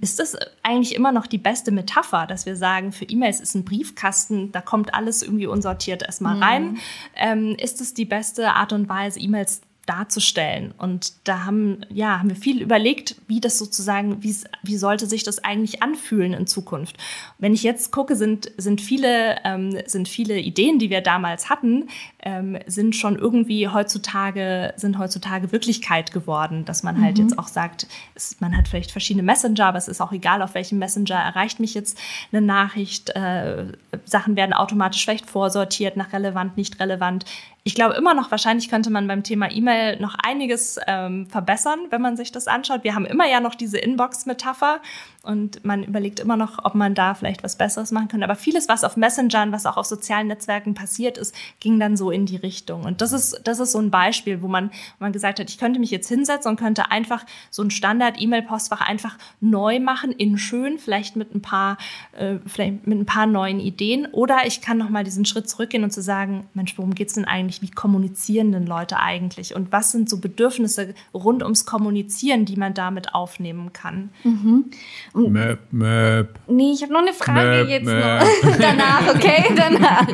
[0.00, 3.64] Ist das eigentlich immer noch die beste Metapher, dass wir sagen, für E-Mails ist ein
[3.64, 6.42] Briefkasten, da kommt alles irgendwie unsortiert erstmal mhm.
[6.42, 6.78] rein?
[7.14, 10.72] Ähm, ist es die beste Art und Weise, E-Mails darzustellen.
[10.78, 15.24] Und da haben, ja, haben wir viel überlegt, wie das sozusagen, wie, wie sollte sich
[15.24, 16.96] das eigentlich anfühlen in Zukunft.
[17.38, 21.88] Wenn ich jetzt gucke, sind, sind, viele, ähm, sind viele Ideen, die wir damals hatten,
[22.22, 27.24] ähm, sind schon irgendwie heutzutage, sind heutzutage Wirklichkeit geworden, dass man halt mhm.
[27.24, 30.54] jetzt auch sagt, es, man hat vielleicht verschiedene Messenger, aber es ist auch egal, auf
[30.54, 31.98] welchem Messenger erreicht mich jetzt
[32.30, 33.10] eine Nachricht.
[33.10, 33.66] Äh,
[34.04, 37.24] Sachen werden automatisch schlecht vorsortiert, nach relevant, nicht relevant
[37.64, 42.02] ich glaube immer noch, wahrscheinlich könnte man beim Thema E-Mail noch einiges ähm, verbessern, wenn
[42.02, 42.82] man sich das anschaut.
[42.82, 44.80] Wir haben immer ja noch diese Inbox-Metapher
[45.22, 48.24] und man überlegt immer noch, ob man da vielleicht was Besseres machen könnte.
[48.24, 52.10] Aber vieles, was auf Messengern, was auch auf sozialen Netzwerken passiert ist, ging dann so
[52.10, 52.84] in die Richtung.
[52.84, 55.58] Und das ist, das ist so ein Beispiel, wo man, wo man gesagt hat, ich
[55.58, 60.78] könnte mich jetzt hinsetzen und könnte einfach so ein Standard-E-Mail-Postfach einfach neu machen, in schön,
[60.78, 61.78] vielleicht mit ein paar,
[62.12, 64.06] äh, vielleicht mit ein paar neuen Ideen.
[64.06, 67.24] Oder ich kann noch mal diesen Schritt zurückgehen und zu sagen, Mensch, worum geht's denn
[67.24, 67.42] eigentlich?
[67.42, 72.56] eigentlich, wie kommunizieren denn Leute eigentlich und was sind so Bedürfnisse rund ums Kommunizieren, die
[72.56, 74.10] man damit aufnehmen kann.
[74.24, 74.66] Mhm.
[75.14, 76.28] Möp, möp.
[76.46, 78.04] Nee, ich habe noch eine Frage möp, jetzt möp.
[78.04, 78.56] noch.
[78.60, 80.06] danach, okay, danach.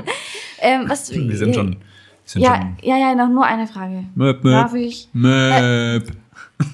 [0.60, 1.76] Ähm, was, Wir sind schon.
[2.24, 4.04] Sind ja, schon ja, ja, noch nur eine Frage.
[4.14, 4.52] Möp, möp.
[4.52, 5.08] Darf ich?
[5.12, 6.10] Möp.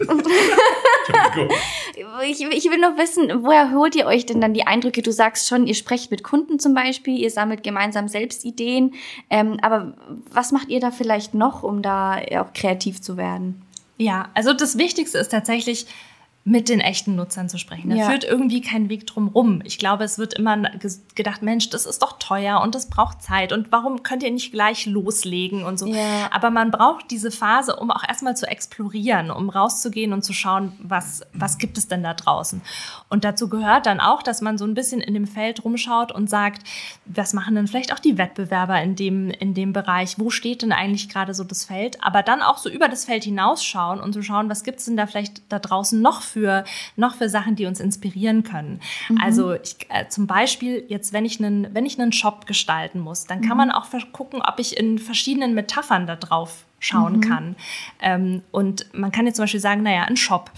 [2.26, 5.02] ich, ich will noch wissen, woher holt ihr euch denn dann die Eindrücke?
[5.02, 8.94] Du sagst schon, ihr sprecht mit Kunden zum Beispiel, ihr sammelt gemeinsam selbst Ideen.
[9.28, 9.94] Ähm, aber
[10.32, 13.62] was macht ihr da vielleicht noch, um da auch kreativ zu werden?
[13.98, 15.86] Ja, also das Wichtigste ist tatsächlich,
[16.46, 17.88] mit den echten Nutzern zu sprechen.
[17.88, 18.10] Da ja.
[18.10, 19.62] führt irgendwie kein Weg drum rum.
[19.64, 20.58] Ich glaube, es wird immer
[21.14, 24.52] gedacht, Mensch, das ist doch teuer und das braucht Zeit und warum könnt ihr nicht
[24.52, 25.86] gleich loslegen und so.
[25.86, 26.28] Ja.
[26.30, 30.72] Aber man braucht diese Phase, um auch erstmal zu explorieren, um rauszugehen und zu schauen,
[30.80, 32.60] was, was gibt es denn da draußen.
[33.08, 36.28] Und dazu gehört dann auch, dass man so ein bisschen in dem Feld rumschaut und
[36.28, 36.62] sagt,
[37.06, 40.18] was machen denn vielleicht auch die Wettbewerber in dem, in dem Bereich?
[40.18, 42.04] Wo steht denn eigentlich gerade so das Feld?
[42.04, 44.98] Aber dann auch so über das Feld hinausschauen und zu schauen, was gibt es denn
[44.98, 46.33] da vielleicht da draußen noch für,
[46.96, 48.80] noch für Sachen, die uns inspirieren können.
[49.08, 49.18] Mhm.
[49.20, 53.24] Also ich, äh, zum Beispiel jetzt, wenn ich einen, wenn ich einen Shop gestalten muss,
[53.24, 53.68] dann kann mhm.
[53.68, 57.20] man auch gucken, ob ich in verschiedenen Metaphern da drauf schauen mhm.
[57.20, 57.56] kann.
[58.00, 60.50] Ähm, und man kann jetzt zum Beispiel sagen, naja, ein Shop,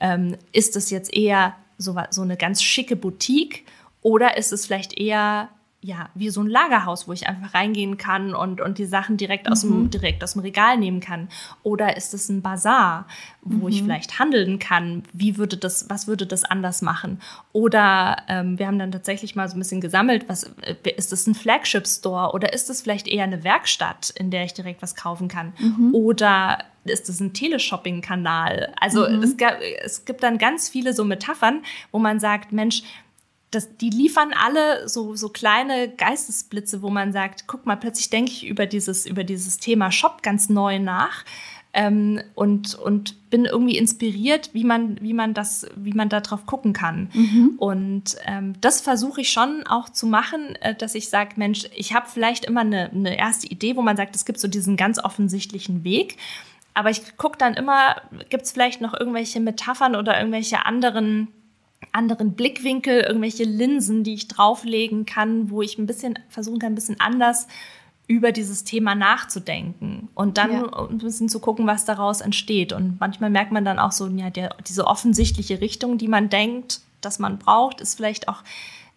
[0.00, 3.64] ähm, ist es jetzt eher so, so eine ganz schicke Boutique
[4.02, 5.48] oder ist es vielleicht eher
[5.84, 9.50] ja, wie so ein Lagerhaus, wo ich einfach reingehen kann und, und die Sachen direkt
[9.50, 9.90] aus, dem, mhm.
[9.90, 11.28] direkt aus dem Regal nehmen kann?
[11.62, 13.06] Oder ist es ein Bazar,
[13.42, 13.68] wo mhm.
[13.68, 15.02] ich vielleicht handeln kann?
[15.12, 17.20] Wie würde das, was würde das anders machen?
[17.52, 21.26] Oder ähm, wir haben dann tatsächlich mal so ein bisschen gesammelt, was äh, ist das
[21.26, 25.28] ein Flagship-Store oder ist es vielleicht eher eine Werkstatt, in der ich direkt was kaufen
[25.28, 25.52] kann?
[25.58, 25.94] Mhm.
[25.94, 28.72] Oder ist das ein Teleshopping-Kanal?
[28.80, 29.22] Also mhm.
[29.22, 29.36] es,
[29.84, 31.62] es gibt dann ganz viele so Metaphern,
[31.92, 32.82] wo man sagt, Mensch,
[33.54, 38.30] das, die liefern alle so, so kleine Geistesblitze, wo man sagt, guck mal, plötzlich denke
[38.32, 41.24] ich über dieses, über dieses Thema Shop ganz neu nach.
[41.76, 46.46] Ähm, und, und bin irgendwie inspiriert, wie man, wie man das, wie man da drauf
[46.46, 47.10] gucken kann.
[47.12, 47.54] Mhm.
[47.58, 51.92] Und ähm, das versuche ich schon auch zu machen, äh, dass ich sage, Mensch, ich
[51.92, 55.02] habe vielleicht immer eine, eine erste Idee, wo man sagt, es gibt so diesen ganz
[55.02, 56.16] offensichtlichen Weg.
[56.74, 57.96] Aber ich gucke dann immer,
[58.30, 61.26] gibt es vielleicht noch irgendwelche Metaphern oder irgendwelche anderen
[61.92, 66.76] anderen Blickwinkel, irgendwelche Linsen, die ich drauflegen kann, wo ich ein bisschen versuchen kann, ein
[66.76, 67.46] bisschen anders
[68.06, 70.88] über dieses Thema nachzudenken und dann ja.
[70.88, 72.72] ein bisschen zu gucken, was daraus entsteht.
[72.72, 76.80] Und manchmal merkt man dann auch so, ja, der, diese offensichtliche Richtung, die man denkt,
[77.00, 78.42] dass man braucht, ist vielleicht auch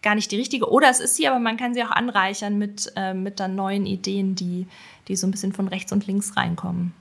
[0.02, 0.70] gar nicht die richtige.
[0.70, 3.86] Oder es ist sie, aber man kann sie auch anreichern mit, äh, mit dann neuen
[3.86, 4.66] Ideen, die,
[5.08, 6.92] die so ein bisschen von rechts und links reinkommen.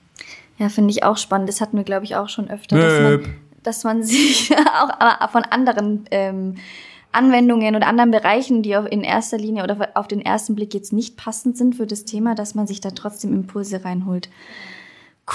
[0.58, 1.50] Ja, finde ich auch spannend.
[1.50, 3.36] Das hatten wir, glaube ich, auch schon öfter, dass man,
[3.68, 6.56] dass man sich auch von anderen ähm,
[7.12, 11.18] Anwendungen und anderen Bereichen, die in erster Linie oder auf den ersten Blick jetzt nicht
[11.18, 14.30] passend sind für das Thema, dass man sich da trotzdem Impulse reinholt.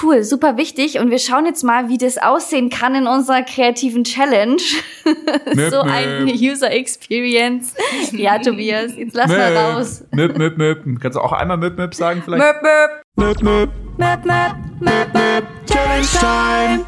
[0.01, 0.99] Cool, super wichtig.
[1.01, 4.57] Und wir schauen jetzt mal, wie das aussehen kann in unserer kreativen Challenge.
[5.55, 5.93] Möp, so möp.
[5.93, 7.75] ein User Experience.
[8.13, 10.05] Ja, Tobias, jetzt lass mal raus.
[10.13, 11.01] Möp, möp, möp.
[11.01, 12.43] Kannst du auch einmal möp, möp sagen vielleicht?
[12.43, 13.71] Möp, möp, möp, möp.
[13.99, 15.45] möp, möp, möp, möp.
[15.67, 16.85] Challenge Time.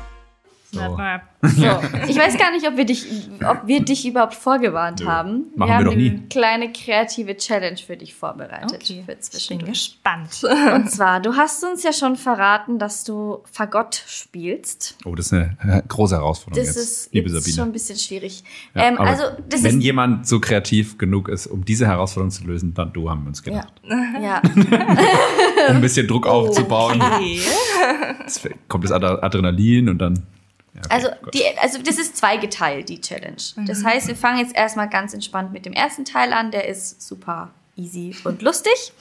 [0.72, 0.96] So.
[1.56, 1.64] So,
[2.08, 3.06] ich weiß gar nicht, ob wir dich,
[3.48, 5.44] ob wir dich überhaupt vorgewarnt Nö, haben.
[5.54, 6.22] machen wir haben doch eine nie.
[6.30, 8.72] kleine kreative Challenge für dich vorbereitet.
[8.82, 10.42] Okay, Für ich bin gespannt.
[10.74, 14.96] Und zwar, du hast uns ja schon verraten, dass du Fagott spielst.
[15.04, 17.56] Oh, das ist eine äh, große Herausforderung Das jetzt, ist liebe jetzt Sabine.
[17.56, 18.42] schon ein bisschen schwierig.
[18.74, 19.84] Ja, ähm, also, das wenn ist.
[19.84, 23.42] jemand so kreativ genug ist, um diese Herausforderung zu lösen, dann du haben wir uns
[23.44, 23.72] Ja, gedacht.
[24.22, 24.42] ja.
[25.68, 27.00] Um ein bisschen Druck aufzubauen.
[27.00, 27.40] Okay.
[28.20, 30.22] Jetzt kommt das Ad- Adrenalin und dann.
[30.74, 33.36] Ja, okay, Also, die, also das ist zweigeteilt, die Challenge.
[33.66, 36.50] Das heißt, wir fangen jetzt erstmal ganz entspannt mit dem ersten Teil an.
[36.50, 38.92] Der ist super easy und lustig.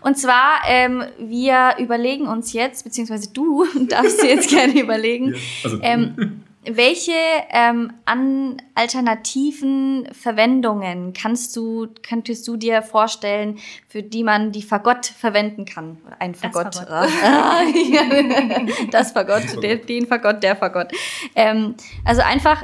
[0.00, 5.78] Und zwar, ähm, wir überlegen uns jetzt, beziehungsweise du darfst dir jetzt gerne überlegen, also,
[5.82, 7.12] ähm, welche
[7.50, 13.58] ähm, an alternativen Verwendungen kannst du, könntest du dir vorstellen,
[13.88, 15.98] für die man die Fagott verwenden kann?
[16.18, 16.74] Ein Fagott.
[16.74, 17.10] Fagott.
[17.22, 18.66] Ah, ja.
[18.90, 20.92] das Fagott, der, den Fagott, der Fagott.
[21.34, 22.62] Ähm, also einfach.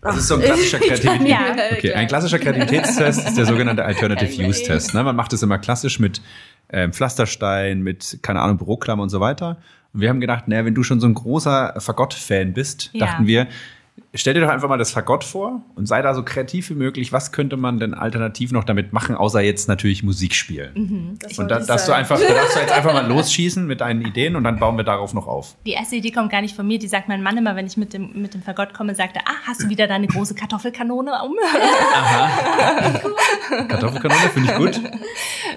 [0.00, 1.28] Das ist so ein klassischer Kreativität.
[1.28, 4.94] Ja, Okay, ein klassischer Kreativitätstest ist der sogenannte Alternative Use Test.
[4.94, 5.02] Ne?
[5.02, 6.20] Man macht es immer klassisch mit
[6.70, 9.58] ähm, Pflasterstein, mit, keine Ahnung, Büroklammer und so weiter.
[9.96, 13.06] Und wir haben gedacht, naja, wenn du schon so ein großer Fagott-Fan bist, Ja.
[13.06, 13.46] dachten wir,
[14.12, 17.14] stell dir doch einfach mal das Fagott vor und sei da so kreativ wie möglich.
[17.14, 21.16] Was könnte man denn alternativ noch damit machen, außer jetzt natürlich Musik spielen?
[21.38, 24.36] Und da darfst du einfach, da darfst du jetzt einfach mal losschießen mit deinen Ideen
[24.36, 25.56] und dann bauen wir darauf noch auf.
[25.64, 26.78] Die erste Idee kommt gar nicht von mir.
[26.78, 29.22] Die sagt mein Mann immer, wenn ich mit dem, mit dem Fagott komme, sagt er,
[29.26, 31.36] ah, hast du wieder deine große Kartoffelkanone um?
[33.68, 34.80] Kartoffelkanone finde ich gut.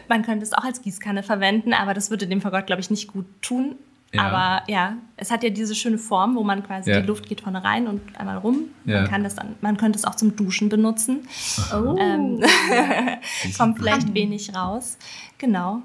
[0.07, 3.07] Man könnte es auch als Gießkanne verwenden, aber das würde dem Fagott, glaube ich, nicht
[3.11, 3.75] gut tun.
[4.11, 4.23] Ja.
[4.23, 7.01] Aber ja, es hat ja diese schöne Form, wo man quasi Ja.
[7.01, 8.69] die Luft geht vorne rein und einmal rum.
[8.85, 9.01] Ja.
[9.01, 11.27] Man, kann das dann, man könnte es auch zum Duschen benutzen.
[11.73, 11.95] Oh.
[11.99, 12.43] Ähm,
[13.57, 14.97] kommt vielleicht wenig raus.
[15.37, 15.83] Genau.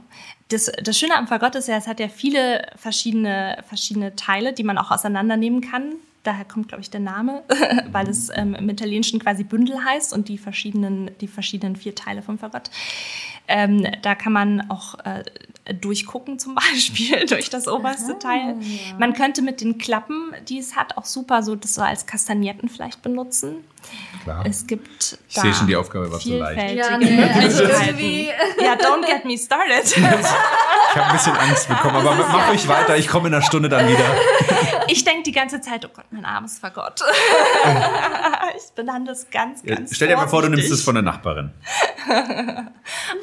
[0.49, 4.65] Das, das Schöne am Fagott ist ja, es hat ja viele verschiedene, verschiedene Teile, die
[4.65, 5.95] man auch auseinandernehmen kann.
[6.23, 7.43] Daher kommt, glaube ich, der Name,
[7.93, 12.23] weil es ähm, im Italienischen quasi Bündel heißt und die verschiedenen, die verschiedenen vier Teile
[12.23, 12.71] vom Fagott.
[13.47, 15.23] Ähm, da kann man auch äh,
[15.73, 18.57] durchgucken, zum Beispiel durch das oberste Teil.
[18.99, 22.69] Man könnte mit den Klappen, die es hat, auch super so das so als Kastagnetten
[22.69, 23.65] vielleicht benutzen.
[24.23, 24.45] Klar.
[24.47, 26.75] Es gibt Ich sehe schon, die Aufgabe war zu leicht.
[26.77, 29.95] Ja, nee, also Ja, don't get me started.
[30.95, 32.97] Ich habe ein bisschen Angst bekommen, aber mach ruhig weiter.
[32.97, 34.05] Ich komme in einer Stunde dann wieder.
[34.87, 37.01] Ich denke die ganze Zeit, oh Gott, mein armes Fagott.
[38.57, 41.51] ich benanne das ganz, ganz Stell dir mal vor, du nimmst es von der Nachbarin.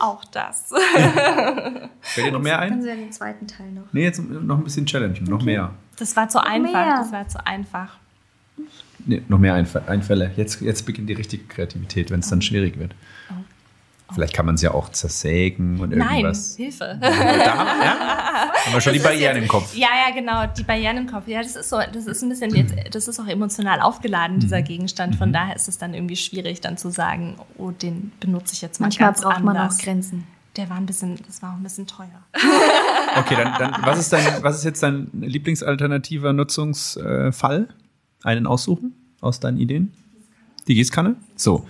[0.02, 0.74] Auch das.
[2.02, 2.82] Fällt dir noch mehr Können ein?
[2.82, 3.84] Sie ja den zweiten Teil noch.
[3.94, 5.74] Nee, jetzt noch ein bisschen Challenge, noch mehr.
[5.98, 6.74] Das war zu einfach.
[6.74, 6.98] mehr.
[6.98, 7.98] Das war zu einfach.
[9.06, 10.32] Nee, noch mehr Einf Einfälle.
[10.38, 12.94] Jetzt, jetzt beginnt die richtige Kreativität, wenn es dann schwierig wird.
[14.14, 16.58] Vielleicht kann man es ja auch zersägen und Nein, irgendwas.
[16.58, 16.98] Hilfe.
[17.00, 18.52] Da haben, ja?
[18.66, 19.74] haben wir schon die Das ist Barrieren jetzt- im Kopf.
[19.74, 21.28] Ja, ja, genau, die Barrieren im Kopf.
[21.30, 24.40] Ja, das ist so, das ist ein bisschen jetzt, das ist auch emotional aufgeladen, Mhm.
[24.42, 25.16] dieser Gegenstand.
[25.16, 28.82] Von daher ist es dann irgendwie schwierig, dann zu sagen, oh, den benutze ich jetzt
[28.82, 29.80] mal Manchmal ganz braucht man anders.
[29.80, 30.28] auch Grenzen.
[30.58, 32.10] Der war ein bisschen, das war auch ein bisschen teuer.
[33.18, 37.70] Okay, dann, dann was, ist dein, was ist jetzt dein lieblingsalternativer Nutzungsfall?
[38.24, 39.94] Einen aussuchen aus deinen Ideen?
[40.68, 41.16] Die Gießkanne?
[41.36, 41.66] So.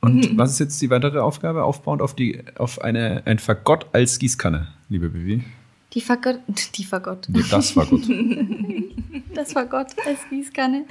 [0.00, 1.64] Und was ist jetzt die weitere Aufgabe?
[1.64, 5.44] Aufbauend auf, die, auf eine, ein Fagott als Gießkanne, liebe Bibi.
[5.92, 6.40] Die Fagott,
[6.76, 7.26] die Fagott.
[7.28, 8.08] Nee, das war gut.
[9.32, 10.86] Das Fagott als Gießkanne.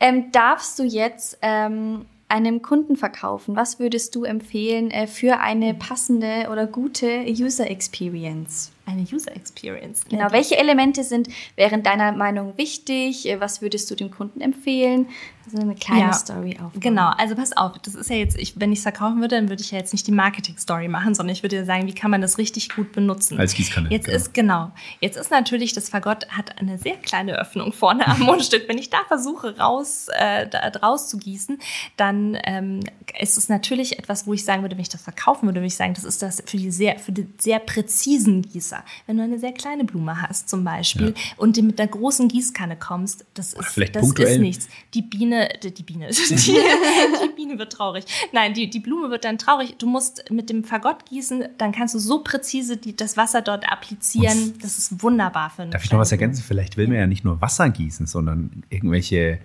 [0.00, 3.56] Ähm, darfst du jetzt ähm, einem Kunden verkaufen?
[3.56, 8.72] Was würdest du empfehlen äh, für eine passende oder gute User Experience?
[8.86, 10.04] Eine User Experience.
[10.08, 13.26] Genau, welche Elemente sind wären deiner Meinung wichtig?
[13.28, 15.06] Äh, Was würdest du dem Kunden empfehlen?
[15.46, 16.80] Also eine kleine Ja, Story aufbauen.
[16.80, 19.50] Genau, also pass auf, das ist ja jetzt, ich, wenn ich es verkaufen würde, dann
[19.50, 22.10] würde ich ja jetzt nicht die Marketing-Story machen, sondern ich würde ja sagen, wie kann
[22.10, 23.38] man das richtig gut benutzen.
[23.38, 24.16] Als Gießkanne, Jetzt genau.
[24.16, 24.70] ist, genau,
[25.00, 28.68] jetzt ist natürlich, das Fagott hat eine sehr kleine Öffnung vorne am Mundstück.
[28.68, 31.58] Wenn ich da versuche, raus, äh, da, draus zu gießen,
[31.98, 32.80] dann ähm,
[33.18, 35.76] ist es natürlich etwas, wo ich sagen würde, wenn ich das verkaufen würde, würde ich
[35.76, 38.73] sagen, das ist das für die sehr, für die sehr präzisen Gießer.
[39.06, 41.14] Wenn du eine sehr kleine Blume hast zum Beispiel Ja.
[41.36, 44.34] und mit einer großen Gießkanne kommst, das ist, vielleicht das punktuell.
[44.34, 44.68] ist nichts.
[44.94, 48.04] Die Biene, die, die Biene, die, die Biene wird traurig.
[48.32, 49.76] Nein, die, die Blume wird dann traurig.
[49.78, 53.70] Du musst mit dem Fagott gießen, dann kannst du so präzise die, das Wasser dort
[53.70, 54.54] applizieren.
[54.62, 56.42] Das ist wunderbar für eine Darf ich noch was ergänzen?
[56.46, 59.38] Vielleicht will man ja nicht nur Wasser gießen, sondern irgendwelche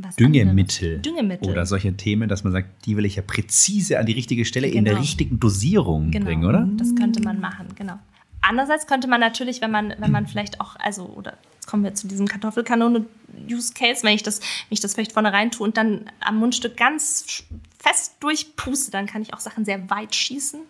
[0.00, 1.00] was Düngemittel.
[1.00, 1.50] Düngemittel.
[1.50, 4.68] oder solche Themen, dass man sagt, die will ich ja präzise an die richtige Stelle
[4.68, 5.02] in der Genau.
[5.02, 6.26] richtigen Dosierung genau.
[6.26, 6.68] bringen, oder?
[6.76, 7.98] Das könnte man machen, genau.
[8.40, 11.94] Andererseits könnte man natürlich, wenn man, wenn man vielleicht auch, also, oder jetzt kommen wir
[11.94, 16.10] zu diesem Kartoffelkanone-Use-Case, wenn ich das, wenn ich das vielleicht vorne rein tue und dann
[16.20, 17.44] am Mundstück ganz
[17.78, 20.60] fest durchpuste, dann kann ich auch Sachen sehr weit schießen.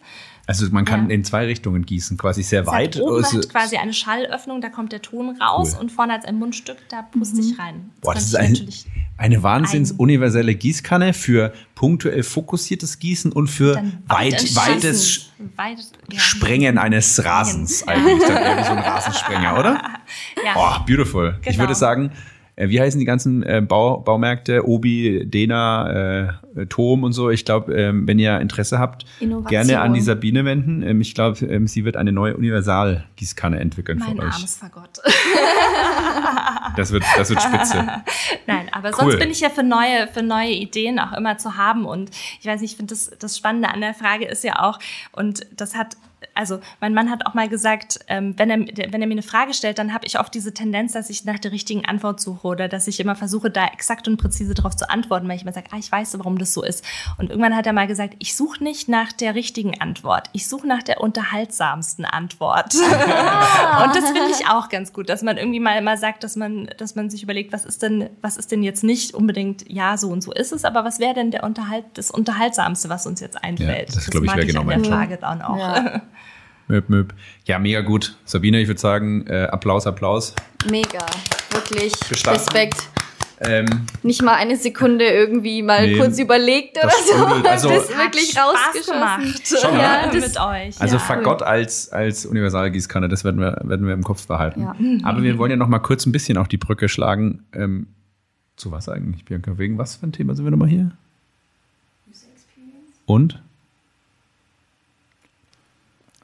[0.49, 1.15] Also man kann Ja.
[1.15, 2.97] in zwei Richtungen gießen, quasi sehr Es weit.
[2.97, 5.81] Hat oben Also- hat quasi eine Schallöffnung, da kommt der Ton raus Cool.
[5.83, 7.91] und vorne hat es ein Mundstück, da puste ich rein.
[8.01, 8.87] Boah, das ist ein, ich
[9.19, 13.75] eine wahnsinns universelle Gießkanne für punktuell fokussiertes Gießen und für
[14.07, 15.31] weit, weites.
[15.57, 15.79] Weit,
[16.11, 16.19] ja.
[16.21, 18.27] Sprengen eines Rasens eigentlich.
[18.27, 19.83] Dann eher wie so ein Rasensprenger, oder?
[20.45, 20.55] Ja.
[20.57, 21.37] Oh, beautiful.
[21.43, 21.59] Ich Genau.
[21.59, 22.11] würde sagen,
[22.59, 24.67] äh, wie heißen die ganzen äh, Bau, Baumärkte?
[24.67, 27.31] Obi, Dena, äh, Tom und so.
[27.31, 29.49] Ich glaube, ähm, wenn ihr Interesse habt, Innovation.
[29.49, 30.83] gerne an die Sabine wenden.
[30.83, 34.35] Ähm, ich glaube, ähm, sie wird eine neue Universal-Gießkanne entwickeln Mein für euch.
[34.35, 34.99] armes Fagott.
[36.77, 37.87] Das wird, das wird spitze.
[38.47, 38.95] Nein, aber Cool.
[39.13, 41.85] sonst bin ich ja für neue, für neue Ideen auch immer zu haben.
[41.87, 44.79] Und ich weiß nicht, ich finde das, das Spannende an der Frage ist ja auch,
[45.13, 45.97] und das hat,
[46.35, 48.59] also mein Mann hat auch mal gesagt, ähm, wenn, er,
[48.93, 51.39] wenn er mir eine Frage stellt, dann habe ich oft diese Tendenz, dass ich nach
[51.39, 54.89] der richtigen Antwort suche oder dass ich immer versuche, da exakt und präzise darauf zu
[54.89, 56.85] antworten, weil ich immer sage, ah, ich weiß, warum das so ist.
[57.19, 60.67] Und irgendwann hat er mal gesagt, ich suche nicht nach der richtigen Antwort, ich suche
[60.67, 62.75] nach der unterhaltsamsten Antwort.
[62.75, 66.69] Und das finde ich auch ganz gut, dass man irgendwie mal, mal sagt, dass man,
[66.79, 70.09] dass man sich überlegt, was ist denn, was ist denn jetzt nicht unbedingt, ja, so
[70.09, 73.43] und so ist es, aber was wäre denn der Unterhalt, das Unterhaltsamste, was uns jetzt
[73.43, 73.91] einfällt?
[73.91, 74.85] Ja, das, glaub ich, mag wäre genau an mein.
[74.85, 75.59] Frage dann auch.
[75.59, 76.03] Ja.
[76.69, 77.15] Möp, möp.
[77.47, 78.15] Ja, mega gut.
[78.25, 80.35] Sabine, ich würde sagen, äh, Applaus, Applaus.
[80.71, 81.05] Mega.
[81.51, 81.93] Wirklich.
[82.09, 82.43] Gestanden.
[82.43, 82.77] Respekt.
[83.41, 87.13] Ähm, Nicht mal eine Sekunde irgendwie mal Nee, kurz überlegt oder das so.
[87.15, 87.47] sprudelt.
[87.47, 89.61] Also- das ist wirklich rausgeschossen.
[89.61, 90.81] Schon, ja, das, mit euch.
[90.81, 90.99] also ja.
[90.99, 94.63] Fagott als, als Universalgießkanne, das werden wir, werden wir im Kopf behalten.
[94.63, 94.75] Ja.
[95.09, 97.45] Aber wir wollen ja noch mal kurz ein bisschen auf die Brücke schlagen.
[97.53, 97.87] Ähm,
[98.57, 99.57] zu was eigentlich, Bianca?
[99.57, 100.91] Wegen was für ein Thema sind wir nochmal hier?
[103.07, 103.41] Und?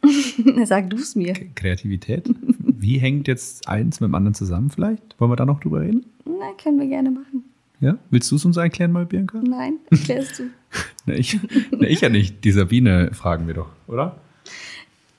[0.64, 1.34] Sag du es mir.
[1.54, 2.28] Kreativität?
[2.58, 5.18] Wie hängt jetzt eins mit dem anderen zusammen vielleicht?
[5.18, 6.04] Wollen wir da noch drüber reden?
[6.24, 7.44] Na, können wir gerne machen.
[7.80, 7.96] Ja?
[8.10, 9.40] Willst du es uns erklären mal, Bianca?
[9.42, 10.44] Nein, erklärst du.
[11.06, 11.38] Na, ich,
[11.70, 12.44] na, ich ja nicht.
[12.44, 14.16] Die Sabine fragen wir doch, oder?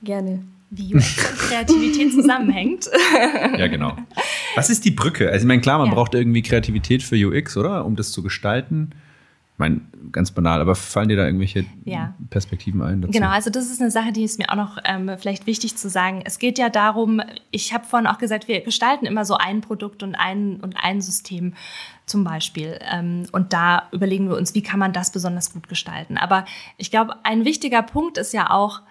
[0.04, 0.44] Gerne.
[0.72, 2.90] Wie Kreativität zusammenhängt.
[3.58, 3.96] Ja, genau.
[4.56, 5.30] Was ist die Brücke?
[5.30, 5.94] Also, ich meine, klar, man Ja.
[5.94, 7.86] braucht irgendwie Kreativität für UX, oder?
[7.86, 8.90] Um das zu gestalten.
[9.56, 9.80] Ich meine,
[10.12, 12.14] ganz banal, aber fallen dir da irgendwelche Ja.
[12.30, 13.02] Perspektiven ein?
[13.02, 13.14] Dazu?
[13.14, 15.90] Genau, also das ist eine Sache, die ist mir auch noch ähm, vielleicht wichtig zu
[15.90, 16.24] sagen.
[16.26, 20.04] Es geht ja darum, ich habe vorhin auch gesagt, wir gestalten immer so ein Produkt
[20.04, 21.54] und ein, und ein System
[22.06, 22.80] zum Beispiel.
[22.82, 26.18] Ähm, und da überlegen wir uns, wie kann man das besonders gut gestalten.
[26.18, 26.44] Aber
[26.76, 28.82] ich glaube, ein wichtiger Punkt ist ja auch,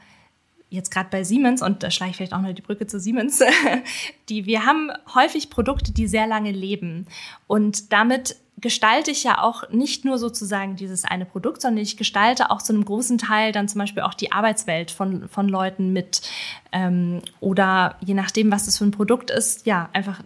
[0.70, 3.42] jetzt gerade bei Siemens, und da schlage ich vielleicht auch noch die Brücke zu Siemens,
[4.30, 7.06] die, wir haben häufig Produkte, die sehr lange leben.
[7.46, 12.50] Und damit gestalte ich ja auch nicht nur sozusagen dieses eine Produkt, sondern ich gestalte
[12.50, 16.22] auch zu einem großen Teil dann zum Beispiel auch die Arbeitswelt von, von Leuten mit.
[16.72, 20.22] Ähm, oder je nachdem, was das für ein Produkt ist, ja, einfach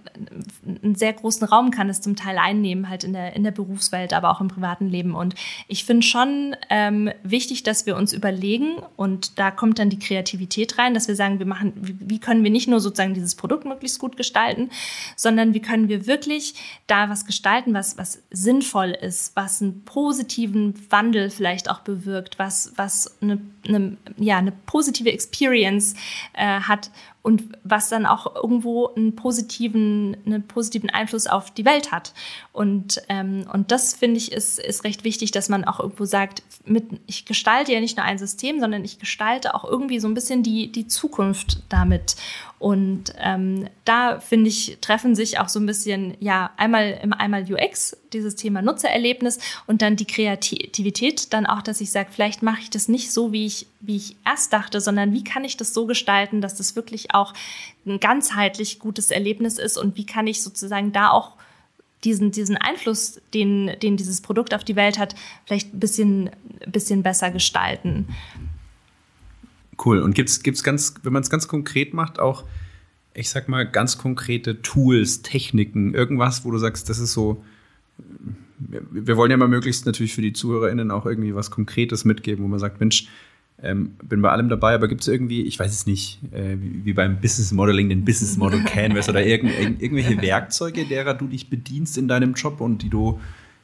[0.65, 4.13] einen sehr großen Raum kann es zum Teil einnehmen, halt in der, in der Berufswelt,
[4.13, 5.17] aber auch im privaten Leben.
[5.17, 5.35] Und
[5.67, 10.79] ich finde schon ähm, wichtig, dass wir uns überlegen, und da kommt dann die Kreativität
[10.79, 13.99] rein, dass wir sagen, wir machen, wie, können wir nicht nur sozusagen dieses Produkt möglichst
[13.99, 14.71] gut gestalten,
[15.17, 16.55] sondern wie können wir wirklich
[16.87, 22.73] da was gestalten, was, was sinnvoll ist, was einen positiven Wandel vielleicht auch bewirkt, was,
[22.77, 25.95] was eine, eine, ja, eine positive Experience
[26.35, 26.91] äh, hat
[27.23, 32.15] und was dann auch irgendwo einen positiven, einen positiven Einfluss auf die Welt hat.
[32.53, 36.43] Und, ähm, und das finde ich ist, ist recht wichtig, dass man auch irgendwo sagt,
[36.65, 40.15] mit, ich gestalte ja nicht nur ein System, sondern ich gestalte auch irgendwie so ein
[40.15, 42.17] bisschen die, die Zukunft damit.
[42.59, 47.45] Und ähm, da finde ich, treffen sich auch so ein bisschen, ja, einmal im einmal
[47.45, 52.63] UX, dieses Thema Nutzererlebnis und dann die Kreativität, dann auch, dass ich sage, vielleicht mache
[52.63, 55.75] ich das nicht so, wie ich, wie ich erst dachte, sondern wie kann ich das
[55.75, 57.35] so gestalten, dass das wirklich auch
[57.87, 61.37] ein ganzheitlich gutes Erlebnis ist und wie kann ich sozusagen da auch
[62.05, 65.15] diesen, diesen Einfluss, den, den dieses Produkt auf die Welt hat,
[65.47, 66.31] vielleicht ein bisschen,
[66.67, 68.07] bisschen besser gestalten.
[69.85, 70.01] Cool.
[70.01, 72.45] Und gibt's gibt's ganz, wenn man es ganz konkret macht, auch,
[73.15, 77.43] ich sag mal, ganz konkrete Tools, Techniken, irgendwas, wo du sagst, das ist so,
[78.59, 82.49] wir wollen ja mal möglichst natürlich für die ZuhörerInnen auch irgendwie was Konkretes mitgeben, wo
[82.49, 83.09] man sagt, Mensch,
[83.63, 86.85] ähm, bin bei allem dabei, aber gibt es irgendwie, ich weiß es nicht, äh, wie,
[86.85, 91.27] wie beim Business Modeling, den Business Model Canvas oder irgend, irgend, irgendwelche Werkzeuge, derer du
[91.27, 93.21] dich bedienst in deinem Job und die du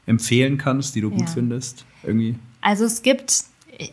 [0.06, 1.26] empfehlen kannst, die du gut Ja.
[1.26, 1.84] findest?
[2.02, 2.34] Irgendwie?
[2.60, 3.44] Also es gibt
[3.78, 3.88] äh,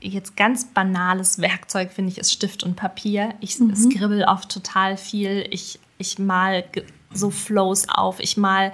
[0.00, 3.34] jetzt ganz banales Werkzeug, finde ich, ist Stift und Papier.
[3.40, 5.46] Ich skribbel oft total viel.
[5.50, 6.64] Ich, ich mal
[7.12, 8.20] so Flows auf.
[8.20, 8.72] Ich mal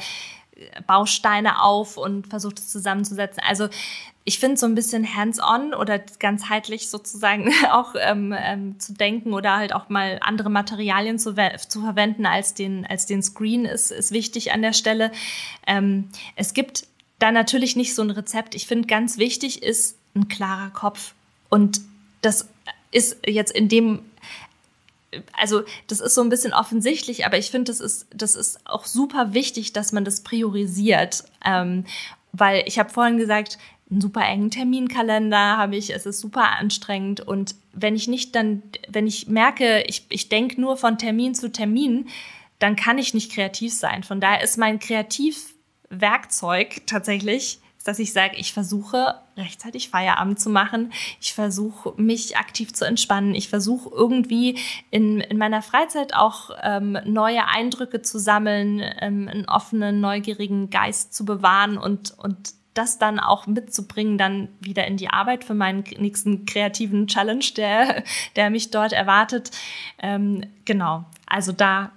[0.56, 3.42] äh, Bausteine auf und versuche das zusammenzusetzen.
[3.46, 3.68] Also
[4.28, 9.56] ich finde so ein bisschen hands-on oder ganzheitlich sozusagen auch ähm, ähm, zu denken oder
[9.56, 14.12] halt auch mal andere Materialien zu, zu verwenden als den, als den Screen ist, ist
[14.12, 15.12] wichtig an der Stelle.
[15.66, 16.86] Ähm, es gibt
[17.18, 18.54] da natürlich nicht so ein Rezept.
[18.54, 21.14] Ich finde, ganz wichtig ist ein klarer Kopf.
[21.48, 21.80] Und
[22.20, 22.48] das
[22.90, 24.00] ist jetzt in dem
[25.32, 28.84] also das ist so ein bisschen offensichtlich, aber ich finde, das ist, das ist auch
[28.84, 31.24] super wichtig, dass man das priorisiert.
[31.46, 31.86] Ähm,
[32.32, 33.56] weil ich habe vorhin gesagt,
[33.90, 37.20] einen super engen Terminkalender habe ich, es ist super anstrengend.
[37.20, 41.50] Und wenn ich nicht dann, wenn ich merke, ich, ich denke nur von Termin zu
[41.50, 42.08] Termin,
[42.58, 44.02] dann kann ich nicht kreativ sein.
[44.02, 50.92] Von daher ist mein Kreativwerkzeug tatsächlich dass ich sage, ich versuche rechtzeitig Feierabend zu machen.
[51.22, 53.34] Ich versuche mich aktiv zu entspannen.
[53.34, 54.58] Ich versuche irgendwie
[54.90, 61.14] in, in meiner Freizeit auch ähm, neue Eindrücke zu sammeln, ähm, einen offenen, neugierigen Geist
[61.14, 65.84] zu bewahren und, und das dann auch mitzubringen, dann wieder in die Arbeit für meinen
[65.98, 68.04] nächsten kreativen Challenge, der,
[68.36, 69.50] der mich dort erwartet.
[69.98, 71.92] Ähm, genau, also da,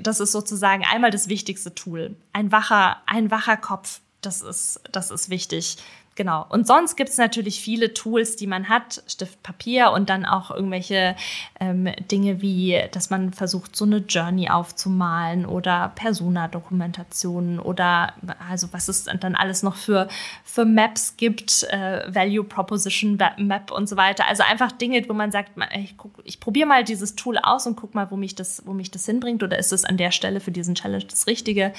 [0.00, 2.16] das ist sozusagen einmal das wichtigste Tool.
[2.32, 5.76] Ein wacher, ein wacher Kopf das ist, das ist wichtig.
[6.16, 6.46] Genau.
[6.48, 10.50] Und sonst gibt es natürlich viele Tools, die man hat, Stift, Papier und dann auch
[10.50, 11.14] irgendwelche
[11.60, 18.14] ähm, Dinge wie, dass man versucht, so eine Journey aufzumalen oder Persona-Dokumentationen oder
[18.48, 20.08] also was es dann alles noch für,
[20.42, 24.26] für Maps gibt, äh, Value Proposition Map und so weiter.
[24.26, 25.94] Also einfach Dinge, wo man sagt, ich,
[26.24, 29.04] ich probiere mal dieses Tool aus und guck mal, wo mich das, wo mich das
[29.04, 31.74] hinbringt oder ist es an der Stelle für diesen Challenge das Richtige.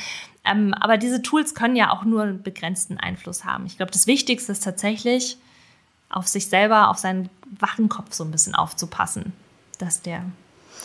[0.49, 3.65] Ähm, aber diese Tools können ja auch nur einen begrenzten Einfluss haben.
[3.65, 5.37] Ich glaube, das Wichtigste ist tatsächlich,
[6.09, 7.29] auf sich selber, auf seinen
[7.59, 9.33] wachen Kopf so ein bisschen aufzupassen,
[9.77, 10.23] dass der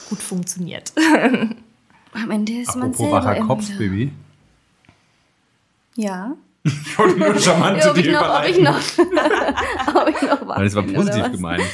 [0.09, 0.93] gut funktioniert.
[2.15, 3.85] Am Ende ist Apropos man selber wacher Kopf, Bilde.
[3.85, 4.13] Baby.
[5.97, 6.35] Ja.
[6.65, 8.81] Ich wollte nur charmant ob, ich noch, ob ich noch,
[9.95, 11.65] ob ich noch wach das war positiv gemeint.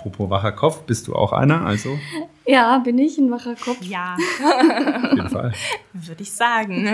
[0.00, 1.60] Apropos wacher Kopf, bist du auch einer?
[1.66, 1.98] Also,
[2.46, 3.82] Ja, bin ich ein wacher Kopf.
[3.82, 5.52] Ja, auf jeden Fall.
[5.92, 6.86] würde ich sagen.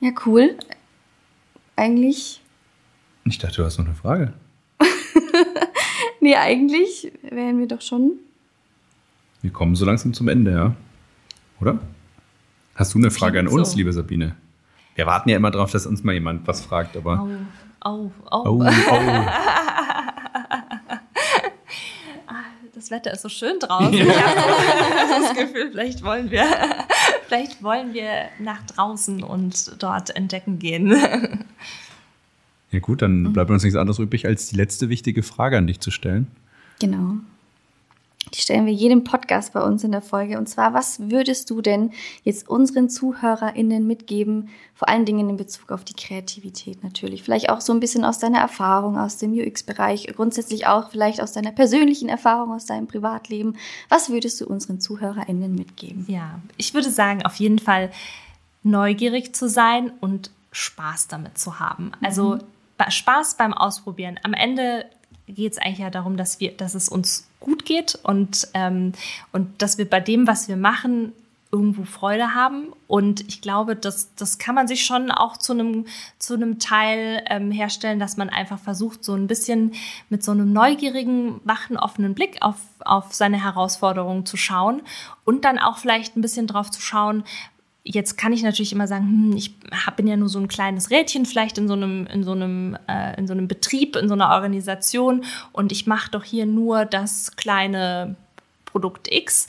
[0.00, 0.58] Ja, cool.
[1.74, 2.42] Eigentlich,
[3.24, 4.34] Ich dachte, du hast noch eine Frage.
[6.20, 8.12] nee, eigentlich wären wir doch schon.
[9.40, 10.74] Wir kommen so langsam zum Ende, ja.
[11.62, 11.78] Oder?
[12.74, 13.76] Hast du eine Frage an uns, so.
[13.78, 14.36] liebe Sabine?
[14.96, 17.26] Wir warten ja immer darauf, dass uns mal jemand was fragt, aber.
[17.84, 18.66] Oh, oh, Oh, oh.
[18.90, 19.24] oh.
[22.76, 23.94] Das Wetter ist so schön draußen.
[23.94, 24.40] Ich habe
[25.08, 26.44] das Gefühl, vielleicht wollen wir,
[27.26, 30.90] vielleicht wollen wir nach draußen und dort entdecken gehen.
[32.72, 35.80] Ja, gut, dann bleibt uns nichts anderes übrig, als die letzte wichtige Frage an dich
[35.80, 36.26] zu stellen.
[36.78, 37.14] Genau.
[38.34, 40.36] Die stellen wir jedem Podcast bei uns in der Folge.
[40.36, 41.92] Und zwar, was würdest du denn
[42.24, 44.48] jetzt unseren ZuhörerInnen mitgeben?
[44.74, 47.22] Vor allen Dingen in Bezug auf die Kreativität natürlich.
[47.22, 50.08] Vielleicht auch so ein bisschen aus deiner Erfahrung aus dem UX-Bereich.
[50.14, 53.56] Grundsätzlich auch vielleicht aus deiner persönlichen Erfahrung, aus deinem Privatleben.
[53.88, 56.04] Was würdest du unseren ZuhörerInnen mitgeben?
[56.08, 57.90] Ja, ich würde sagen, auf jeden Fall
[58.64, 61.92] neugierig zu sein und Spaß damit zu haben.
[62.02, 62.38] Also
[62.76, 64.18] ba- Spaß beim Ausprobieren.
[64.24, 64.86] Am Ende
[65.26, 68.92] geht es eigentlich ja darum, dass wir, dass es uns gut geht und, ähm,
[69.32, 71.12] und dass wir bei dem, was wir machen,
[71.52, 72.72] irgendwo Freude haben.
[72.86, 75.86] Und ich glaube, das, das kann man sich schon auch zu einem,
[76.18, 79.72] zu einem Teil ähm, herstellen, dass man einfach versucht, so ein bisschen
[80.10, 84.82] mit so einem neugierigen, wachen, offenen Blick auf, auf seine Herausforderungen zu schauen
[85.24, 87.24] und dann auch vielleicht ein bisschen drauf zu schauen,
[87.88, 89.54] Jetzt kann ich natürlich immer sagen, hm, ich
[89.86, 92.76] hab, bin ja nur so ein kleines Rädchen vielleicht in so einem, in so einem,
[92.88, 96.84] äh, in so einem Betrieb, in so einer Organisation und ich mache doch hier nur
[96.84, 98.16] das kleine
[98.64, 99.46] Produkt X.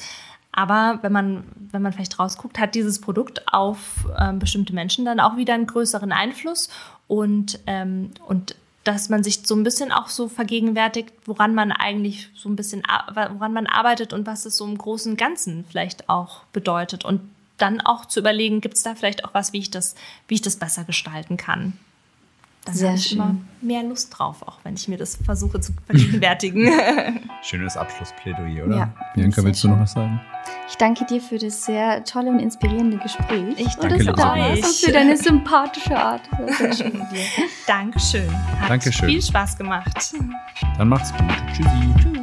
[0.52, 5.20] Aber wenn man, wenn man vielleicht rausguckt, hat dieses Produkt auf ähm, bestimmte Menschen dann
[5.20, 6.70] auch wieder einen größeren Einfluss
[7.08, 12.30] und, ähm, und dass man sich so ein bisschen auch so vergegenwärtigt, woran man eigentlich
[12.36, 12.84] so ein bisschen,
[13.14, 17.04] woran man arbeitet und was es so im großen Ganzen vielleicht auch bedeutet.
[17.04, 17.22] Und
[17.58, 19.96] dann auch zu überlegen, gibt es da vielleicht auch was, wie ich das,
[20.28, 21.74] wie ich das besser gestalten kann.
[22.66, 23.18] Dann Sehr habe ich schön.
[23.18, 26.70] immer mehr Lust drauf, auch wenn ich mir das versuche zu vergegenwärtigen.
[27.42, 28.78] Schönes Abschlussplädoyer, oder?
[28.78, 30.20] Ja, Bianca, willst du noch was sagen?
[30.68, 33.56] Ich danke dir für das sehr tolle und inspirierende Gespräch.
[33.58, 36.22] Ich und danke, du da und für deine sympathische Art.
[36.58, 37.26] Sehr schön mit dir.
[37.66, 38.30] Dankeschön.
[38.60, 39.10] Hat Dankeschön.
[39.10, 40.14] viel Spaß gemacht.
[40.78, 41.22] Dann macht's gut.
[41.54, 41.70] Tschüssi.
[42.02, 42.17] Tschüss.